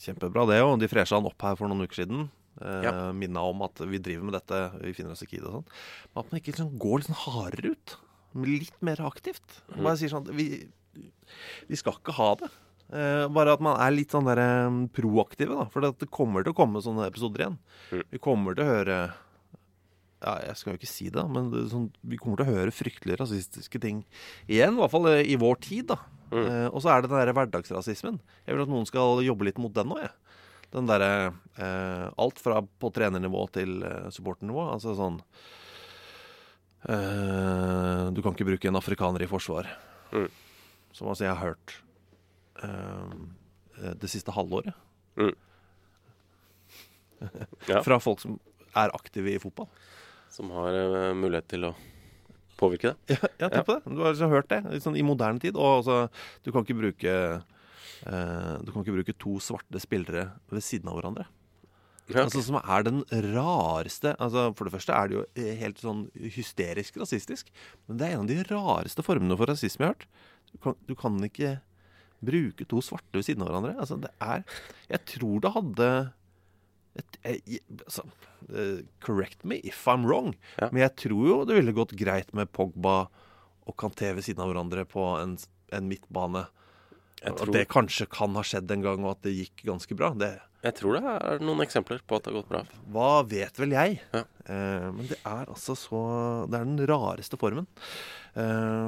[0.04, 0.74] Kjempebra, det òg.
[0.82, 2.26] De fresha han opp her for noen uker siden.
[2.60, 2.92] Uh, Ja.
[3.16, 5.68] Minna om at vi driver med dette, vi finner oss ikke i det og sånn.
[6.12, 7.96] Men at man ikke liksom går litt sånn hardere ut.
[8.44, 9.58] Litt mer aktivt.
[9.72, 9.80] Mm.
[9.82, 10.46] Bare sier sånn at vi,
[11.68, 12.50] vi skal ikke ha det.
[12.92, 15.68] Eh, bare at man er litt sånn der, um, proaktive, da.
[15.72, 17.60] For det kommer til å komme sånne episoder igjen.
[17.92, 18.02] Mm.
[18.12, 18.96] Vi kommer til å høre
[20.22, 22.74] ja, Jeg skal jo ikke si det, men det sånn, vi kommer til å høre
[22.74, 24.04] fryktelig rasistiske ting
[24.46, 24.76] igjen.
[24.76, 25.98] I hvert fall eh, i vår tid, da.
[26.32, 26.44] Mm.
[26.44, 28.20] Eh, og så er det den derre hverdagsrasismen.
[28.44, 30.14] Jeg vil at noen skal jobbe litt mot den òg, jeg.
[30.72, 31.10] Den derre
[31.60, 34.68] eh, Alt fra på trenernivå til eh, supporternivå.
[34.72, 35.18] Altså sånn
[36.88, 39.68] eh, Du kan ikke bruke en afrikaner i forsvar.
[40.12, 40.30] Mm.
[40.92, 41.76] Som altså jeg har hørt
[42.62, 44.76] uh, det siste halvåret.
[45.16, 45.32] Mm.
[47.86, 48.38] Fra folk som
[48.76, 49.68] er aktive i fotball.
[50.32, 51.74] Som har uh, mulighet til å
[52.60, 53.16] påvirke det.
[53.16, 53.92] Ja, ja tenk på det.
[53.92, 55.58] Du har liksom hørt det sånn i moderne tid.
[55.58, 55.98] Og altså,
[56.44, 61.00] du kan ikke bruke uh, Du kan ikke bruke to svarte spillere ved siden av
[61.00, 61.28] hverandre.
[62.10, 66.02] Ja, Altså Som er den rareste altså For det første er det jo helt sånn
[66.34, 67.52] hysterisk rasistisk.
[67.86, 70.08] Men det er en av de rareste formene for rasisme jeg har hørt.
[70.52, 71.56] Du kan, du kan ikke
[72.22, 73.74] bruke to svarte ved siden av hverandre.
[73.82, 74.44] Altså det er
[74.92, 75.88] Jeg tror det hadde
[77.00, 78.04] et, jeg, altså,
[78.52, 80.34] eh, Correct me if I'm wrong.
[80.60, 80.68] Ja.
[80.72, 83.06] Men jeg tror jo det ville gått greit med Pogba
[83.62, 85.38] og Kanté ved siden av hverandre på en,
[85.72, 86.46] en midtbane.
[87.22, 90.10] At tror- det kanskje kan ha skjedd en gang, og at det gikk ganske bra.
[90.18, 90.32] Det,
[90.66, 92.62] Jeg tror det er noen eksempler på at det har gått bra.
[92.92, 94.00] hva vet vel jeg?
[94.12, 94.24] Ja.
[94.50, 96.00] Eh, men det er altså så
[96.50, 97.66] Det er den rareste formen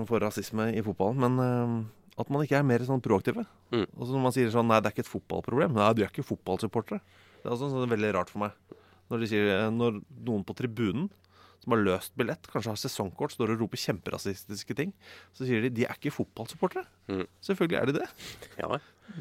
[0.08, 1.20] for rasisme i fotballen.
[1.24, 1.74] Men eh,
[2.20, 3.44] at man ikke er mer sånn proaktive.
[3.74, 3.88] Mm.
[3.88, 5.74] Og så når man sier sånn Nei, det er ikke et fotballproblem.
[5.74, 7.02] Nei, de er ikke fotballsupportere.
[7.40, 8.80] Det er også sånn veldig rart for meg.
[9.12, 11.10] Når, de sier, eh, når noen på tribunen
[11.64, 14.90] som har løst billett, kanskje har sesongkort, står og roper kjemperasistiske ting,
[15.32, 16.84] så sier de de er ikke fotballsupportere.
[17.08, 17.24] Mm.
[17.46, 18.08] Selvfølgelig er de det.
[18.60, 18.68] Ja,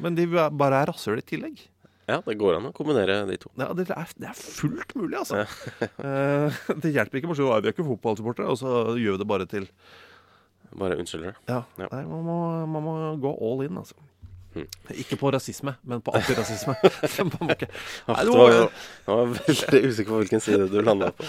[0.00, 1.64] Men de bare er rasshøl i tillegg.
[2.04, 3.50] ja, det går an å kombinere de to.
[3.56, 5.40] Ja, det er, det er fullt mulig, altså.
[5.40, 6.74] Ja.
[6.84, 9.24] det hjelper ikke bare å si at vi er ikke fotballsupportere, og så gjør vi
[9.24, 9.70] det bare til
[10.74, 11.36] Bare unnskylder det.
[11.52, 11.62] Ja.
[11.78, 11.88] Ja.
[11.92, 13.94] Nei, man må, man må gå all in, altså.
[14.94, 16.74] Ikke på rasisme, men på antirasisme.
[17.34, 17.68] Var ikke-
[18.06, 18.44] Nei, du må...
[18.52, 18.68] jeg
[19.08, 21.26] var veldig usikker på hvilken side du landa på.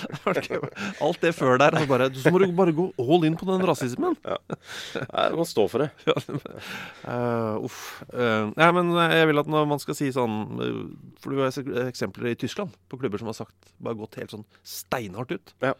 [1.06, 1.80] Alt det før der.
[1.80, 4.16] Så, bare, så må du bare gå all in på den rasismen.
[4.22, 5.90] Nei, du må stå for det.
[6.06, 7.82] uh, uff.
[8.14, 10.80] Uh, nei, men jeg vil at når man skal si sånn eh,
[11.24, 14.46] For du har eksempler i Tyskland på klubber som har sagt bare gått helt sånn
[14.66, 15.56] steinhardt ut.
[15.66, 15.74] Ja.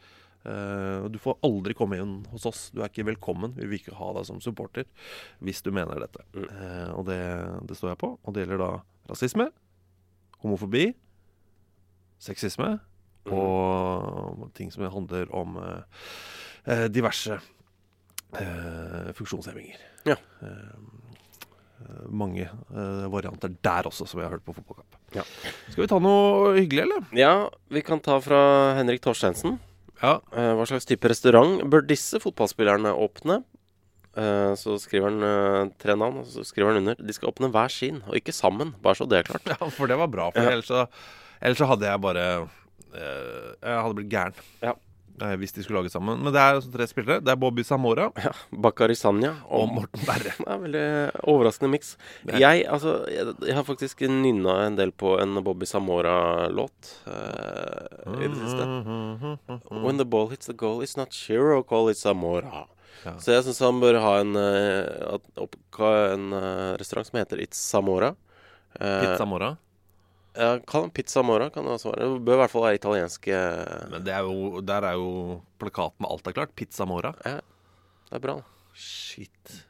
[0.46, 2.68] Og du får aldri komme inn hos oss.
[2.70, 3.56] Du er ikke velkommen.
[3.58, 4.86] Vi vil ikke ha deg som supporter
[5.42, 6.22] hvis du mener dette.
[6.38, 7.22] Eh, og det,
[7.66, 8.12] det står jeg på.
[8.22, 8.70] Og det gjelder da
[9.10, 9.50] rasisme,
[10.44, 10.88] homofobi,
[12.22, 12.76] sexisme
[13.34, 17.40] og ting som handler om eh, diverse
[19.16, 19.82] funksjonshemminger.
[20.06, 20.18] Ja.
[22.10, 22.50] Mange
[23.12, 24.98] varianter der også, som jeg har hørt på fotballkamp.
[25.16, 25.24] Ja.
[25.70, 27.06] Skal vi ta noe hyggelig, eller?
[27.16, 28.42] Ja, vi kan ta fra
[28.80, 29.60] Henrik Torstensen.
[30.06, 30.14] Ja.
[30.38, 33.40] Eh, hva slags type restaurant bør disse fotballspillerne åpne?
[34.16, 37.00] Eh, så skriver han eh, tre navn, og så skriver han under.
[37.02, 38.76] De skal åpne hver sin, og ikke sammen.
[38.86, 39.50] Bare så det er klart.
[39.56, 40.30] Ja, for det var bra.
[40.36, 40.86] For ellers, så,
[41.42, 42.28] ellers så hadde jeg bare
[42.96, 44.76] Jeg hadde blitt gæren Ja.
[45.22, 46.22] Eh, hvis de skulle lage sammen.
[46.24, 47.24] Men det er altså tre spillere.
[47.24, 50.36] Det er Bobby Samora Ja, Bakari Sanja og Morten Berre.
[50.42, 50.86] Det er veldig
[51.32, 51.96] overraskende miks.
[52.30, 58.30] Jeg, altså, jeg, jeg har faktisk nynna en del på en Bobby Samora-låt eh, i
[58.30, 58.70] det siste.
[59.72, 62.66] When the ball hits the goal, it's not Shiro call, it's Samora.
[63.06, 63.16] Ja.
[63.22, 65.18] Så jeg syns han bør ha en, eh,
[66.16, 68.16] en eh, restaurant som heter It's Samora.
[68.80, 69.56] Eh, It's Samora.
[70.36, 71.50] Ja, kall Pizza Mora.
[71.50, 73.28] Kan du ha svaret Det bør i hvert fall være italiensk.
[73.32, 76.56] eh, Men det er jo, der er jo plakaten med alt er klart.
[76.56, 77.14] Pizza Mora.
[77.26, 77.38] Ja,
[78.10, 78.36] det er bra.
[78.76, 79.66] Shit.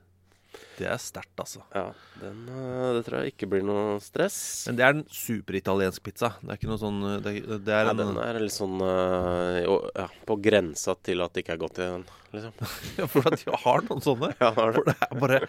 [0.75, 1.61] Det er sterkt, altså.
[1.71, 1.85] Ja,
[2.19, 4.37] den, eh, det tror jeg ikke blir noe stress.
[4.67, 6.33] Men det er en superitaliensk pizza.
[6.41, 8.75] Det er ikke noe sånn Det, er- det er Ja, en den er litt sånn
[8.83, 12.03] eh, ja, på grensa til at det ikke er godt i den,
[12.35, 12.53] liksom.
[12.99, 14.31] Ja, For at de har noen sånne.
[14.41, 14.95] Ja, det er For det.
[14.99, 15.39] det er bare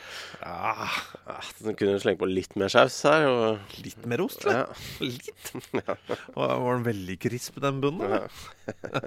[0.46, 0.94] ah,
[1.26, 3.26] Ja, Den kunne slenge på litt mer saus her.
[3.26, 4.62] Og, Litt mer ost, eller?
[4.62, 5.10] ja.
[5.10, 5.52] Litt.
[6.38, 8.30] Var var den veldig krisp, den bunnen?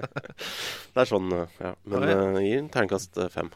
[0.92, 1.72] Det er sånn, eh, ja.
[1.88, 2.44] Men Ja, ja.
[2.44, 3.50] gir en terningkast eh, fem.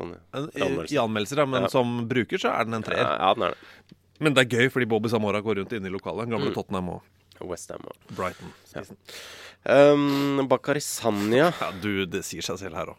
[0.00, 0.16] Sånn,
[0.56, 0.96] i I.
[0.96, 1.46] I anmeldelser, ja.
[1.46, 1.68] Men Ja.
[1.72, 3.04] som bruker så er den en treer.
[3.04, 3.96] ja, den er det.
[4.20, 6.28] Men det er gøy, fordi Bobby Samora går rundt inne i lokalet.
[6.28, 6.54] Gamle Mm.
[6.54, 7.02] Tottenham og
[7.48, 8.52] Westham og Brighton.
[8.74, 8.82] Ja.
[9.92, 12.96] um, Bakari Sanja Ja, du, det sier seg selv her òg.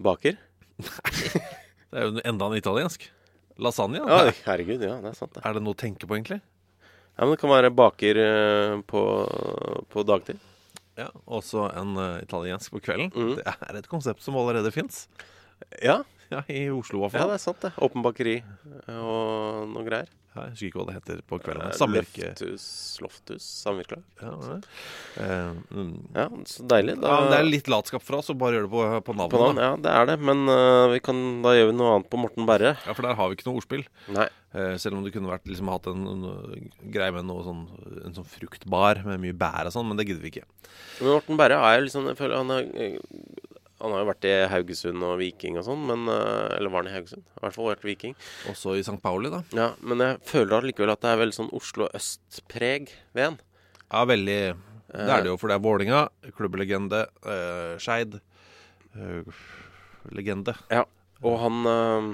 [0.00, 0.36] baker.
[0.80, 1.40] Nei.
[1.90, 3.08] Det er jo enda en italiensk.
[3.60, 3.98] Lasagne.
[4.00, 5.42] Ja, herregud, ja, det er sant, det.
[5.44, 6.40] Er det noe å tenke på, egentlig?
[7.18, 9.02] Ja, men det kan være baker eh, på,
[9.92, 10.38] på dagtid.
[10.96, 13.10] Ja, Også en uh, italiensk på kvelden.
[13.12, 13.34] Mm.
[13.36, 15.02] Det er et konsept som allerede fins.
[15.82, 17.24] Ja, Ja, I Oslo, i hvert fall.
[17.24, 17.72] ja, det er sant, det.
[17.82, 20.10] Åpen bakeri eh, og noe greier.
[20.30, 21.64] Ja, jeg husker ikke hva det heter på kvelden.
[21.66, 22.28] Eh, Samvirke.
[22.28, 22.66] Lofthus,
[23.02, 24.04] Lofthus samvirkelag.
[24.22, 24.34] Ja,
[25.18, 25.88] uh.
[26.14, 26.94] Ja, så deilig.
[27.02, 29.34] Da, ja, det er litt latskap fra oss å bare gjøre det på, på navnet.
[29.34, 30.16] på navn, ja, det er det.
[30.30, 32.76] Men uh, vi kan, da gjør vi noe annet på Morten Berre.
[32.86, 33.82] Ja, For der har vi ikke noe ordspill.
[34.14, 34.28] Nei.
[34.54, 37.66] Uh, selv om det kunne vært liksom hatt en, en, greie med noe sånn,
[38.06, 40.46] en sånn fruktbar med mye bær og sånn, men det gidder vi ikke.
[41.00, 43.00] Men Morten Berre er jo liksom jeg føler han, er,
[43.80, 46.90] han har jo vært i Haugesund og Viking og sånn, men eh, Eller var han
[46.90, 47.24] i Haugesund?
[47.24, 48.16] I hvert fall vært Viking.
[48.52, 48.98] Også i St.
[49.02, 49.42] Pauli, da.
[49.56, 53.38] Ja, Men jeg føler allikevel at det er veldig sånn Oslo øst-preg ved han.
[53.90, 54.40] Ja, veldig
[54.90, 56.00] Det er det jo, for det er Vålinga,
[56.36, 58.16] klubblegende, uh, Skeid
[58.96, 59.44] eh,
[60.10, 60.54] Legende.
[60.70, 60.84] Ja.
[61.26, 62.08] Og han eh,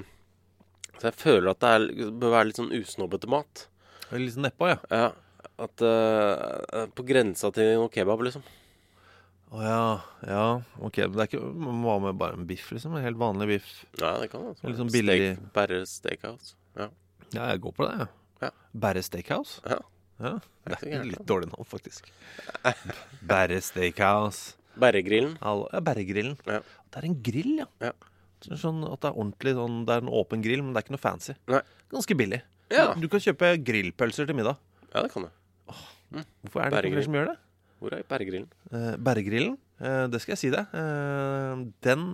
[0.97, 3.67] Så jeg føler at det er, bør være litt sånn usnobbete mat.
[4.11, 4.79] Litt sånn nedpå, ja.
[4.91, 5.09] Ja.
[5.57, 8.45] At eh, På grensa til noe kebab, liksom.
[9.47, 9.83] Å ja.
[10.27, 10.45] Ja,
[10.83, 10.97] ok.
[11.05, 11.43] Men det er ikke
[11.83, 12.95] Hva med bare en biff, liksom?
[12.99, 13.69] En helt vanlig biff.
[14.01, 14.57] Ja, det kan det.
[14.67, 15.17] Litt sånn billig.
[15.21, 16.55] Steak, bare Steakhouse.
[16.77, 16.89] Ja.
[17.31, 18.09] Ja, jeg går på det, jeg.
[18.47, 18.51] Ja.
[18.87, 19.61] Bare Steakhouse.
[19.67, 19.79] ja.
[20.17, 20.31] Ja.
[20.65, 22.07] Det er litt dårlig navn, faktisk.
[23.29, 24.55] Bare Steakhouse.
[24.81, 25.35] Bæregrillen.
[25.41, 26.37] Ja, Bæregrillen.
[26.49, 26.59] Ja.
[26.89, 27.67] Det er en grill, ja.
[27.81, 27.91] Ja.
[28.47, 30.93] Sånn at det er ordentlig sånn Det er en åpen grill, men det er ikke
[30.93, 31.33] noe fancy.
[31.49, 31.61] Nei.
[31.93, 32.41] Ganske billig.
[32.73, 32.91] Ja.
[32.93, 34.59] Du, du kan kjøpe grillpølser til middag.
[34.91, 35.31] Ja, det kan du.
[36.45, 37.37] Hvorfor er det ikke flere som gjør det?
[37.79, 38.47] Hvor er bæregrillen?
[38.73, 40.65] Eh, bæregrillen, eh, det skal jeg si deg.
[40.73, 42.05] Eh, den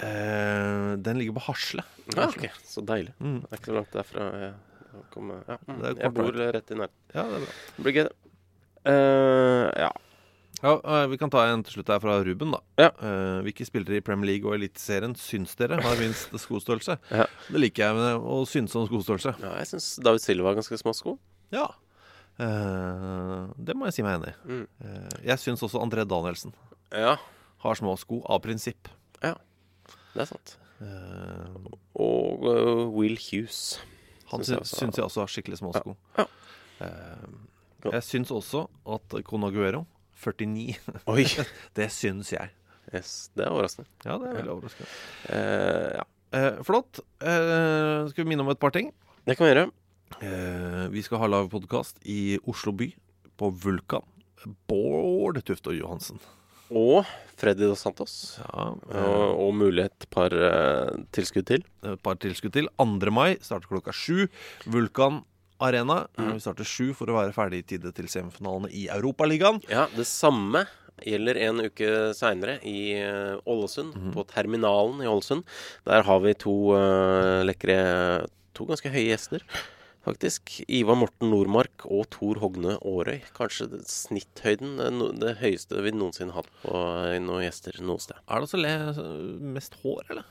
[0.00, 1.84] eh, Den ligger på Hasle.
[2.16, 2.50] Ja, okay.
[2.66, 3.12] Så deilig.
[3.20, 3.40] Mm.
[3.44, 4.54] Det er ikke så langt derfra jeg
[5.14, 5.42] kommer.
[5.48, 5.58] Ja.
[5.66, 5.76] mm.
[5.82, 7.04] Det er Jeg bor rett i nærheten.
[7.14, 7.52] Ja, det er bra.
[7.76, 8.16] Det blir gøy, det.
[8.84, 9.92] Eh, ja.
[10.64, 12.52] Ja, eh, Vi kan ta en til slutt her fra Ruben.
[12.54, 12.90] da Ja.
[12.90, 16.96] Eh, Hvilke spillere i Premier League og Eliteserien syns dere har minst skostørrelse?
[17.10, 17.26] Ja.
[17.50, 19.34] Det liker jeg med å synes om skostørrelse.
[19.40, 21.18] ja, jeg syns David Silva har ganske små sko.
[21.52, 21.66] Ja.
[22.42, 24.36] Eh, det må jeg si meg enig i.
[24.50, 24.66] Mm.
[24.82, 26.54] Eh, jeg syns også André Danielsen
[26.90, 27.16] Ja,
[27.62, 28.90] har små sko av prinsipp.
[29.22, 29.36] Ja,
[30.14, 30.56] det er sant.
[30.82, 31.58] Eh,
[31.94, 33.78] Og uh, Will Hughes.
[34.32, 35.94] han Syns jeg jeg også har skikkelig små sko.
[36.18, 36.26] Ja.
[36.84, 37.28] Eh,
[37.92, 38.64] jeg syns også
[38.96, 39.84] at Conaguero,
[40.24, 40.74] 49,
[41.12, 41.24] Oi!
[41.78, 42.50] det syns jeg.
[42.94, 43.88] Yes, det er overraskende.
[44.04, 44.90] Ja, det er veldig overraskende.
[45.28, 46.04] Uh, ja.
[46.36, 47.00] uh, flott.
[47.22, 48.90] Uh, skal vi minne om et par ting?
[49.24, 49.66] Det kan vi gjøre.
[50.22, 52.90] Eh, vi skal ha livepodkast i Oslo by,
[53.38, 54.06] på Vulkan.
[54.68, 56.20] Bård Tufte og Johansen.
[56.74, 57.04] Og
[57.38, 58.14] Freddy Dos Santos.
[58.40, 61.64] Ja, Og, og mulighet et par eh, tilskudd til.
[61.84, 62.68] Et par tilskudd til.
[62.80, 63.12] 2.
[63.14, 64.26] mai starter klokka sju.
[64.66, 65.22] Vulkan
[65.62, 66.04] Arena.
[66.18, 66.34] Mm.
[66.34, 69.60] Vi starter sju for å være ferdig i tide til semifinalene i Europaligaen.
[69.70, 70.64] Ja, det samme
[71.04, 75.44] gjelder en uke seinere i Ålesund, Ålesund, på Terminalen i Ålesund.
[75.88, 77.78] Der har vi to uh, lekre
[78.54, 79.42] To ganske høye gjester,
[80.04, 80.60] faktisk.
[80.68, 83.22] Ivar Morten Nordmark og Tor Hogne Aarøy.
[83.36, 84.76] Kanskje det, snitthøyden,
[85.20, 86.72] det, høyeste vi noensinne har hatt på
[87.08, 88.20] eh, noen gjester noe sted.
[88.28, 88.74] Er det le
[89.54, 90.28] mest hår, eller?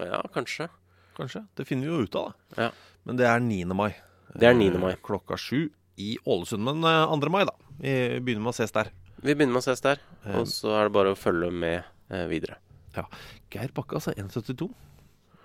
[0.00, 0.68] Ja, kanskje.
[1.16, 1.44] Kanskje.
[1.56, 2.66] Det finner vi jo ut av, da.
[2.66, 2.70] Ja.
[3.06, 3.76] Men det er 9.
[3.76, 3.92] mai.
[4.36, 4.72] Det er 9.
[4.82, 4.92] mai.
[4.94, 5.68] Eh, Klokka sju
[6.02, 6.64] i Ålesund.
[6.66, 7.32] Men eh, 2.
[7.32, 7.54] mai, da.
[7.80, 8.90] Vi begynner med å ses der.
[9.22, 10.40] Vi begynner med å ses der, Ja.
[10.40, 12.58] og så er det bare å følge med eh, videre.
[12.96, 13.06] Ja.
[13.52, 14.12] Geir Bakke, altså.
[14.16, 14.68] 1,72.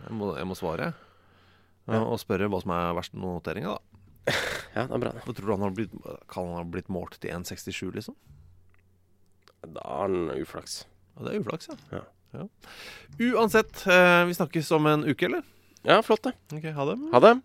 [0.01, 0.93] Jeg jeg må svare.
[1.89, 3.81] Ja, Og spørre hva som er verste noteringa, da.
[4.75, 5.23] Ja, det er bra, det.
[5.25, 5.95] Hva tror du han har blitt,
[6.31, 8.15] kan han ha blitt målt til 1,67, liksom?
[9.65, 10.85] Da er han uflaks.
[11.17, 12.03] Ja, det er uflaks, ja.
[12.31, 12.45] Ja.
[13.19, 15.43] Uansett, eh, vi snakkes om en uke, eller?
[15.83, 16.33] Ja, flott, det.
[16.53, 16.97] Ok, ha det.
[17.11, 17.39] Ha det.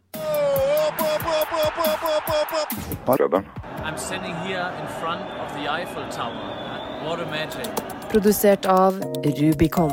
[3.86, 6.46] I'm standing here in front of the Eiffel Tower.
[7.04, 7.68] What a magic.
[8.10, 9.92] Produsert av Rubicon.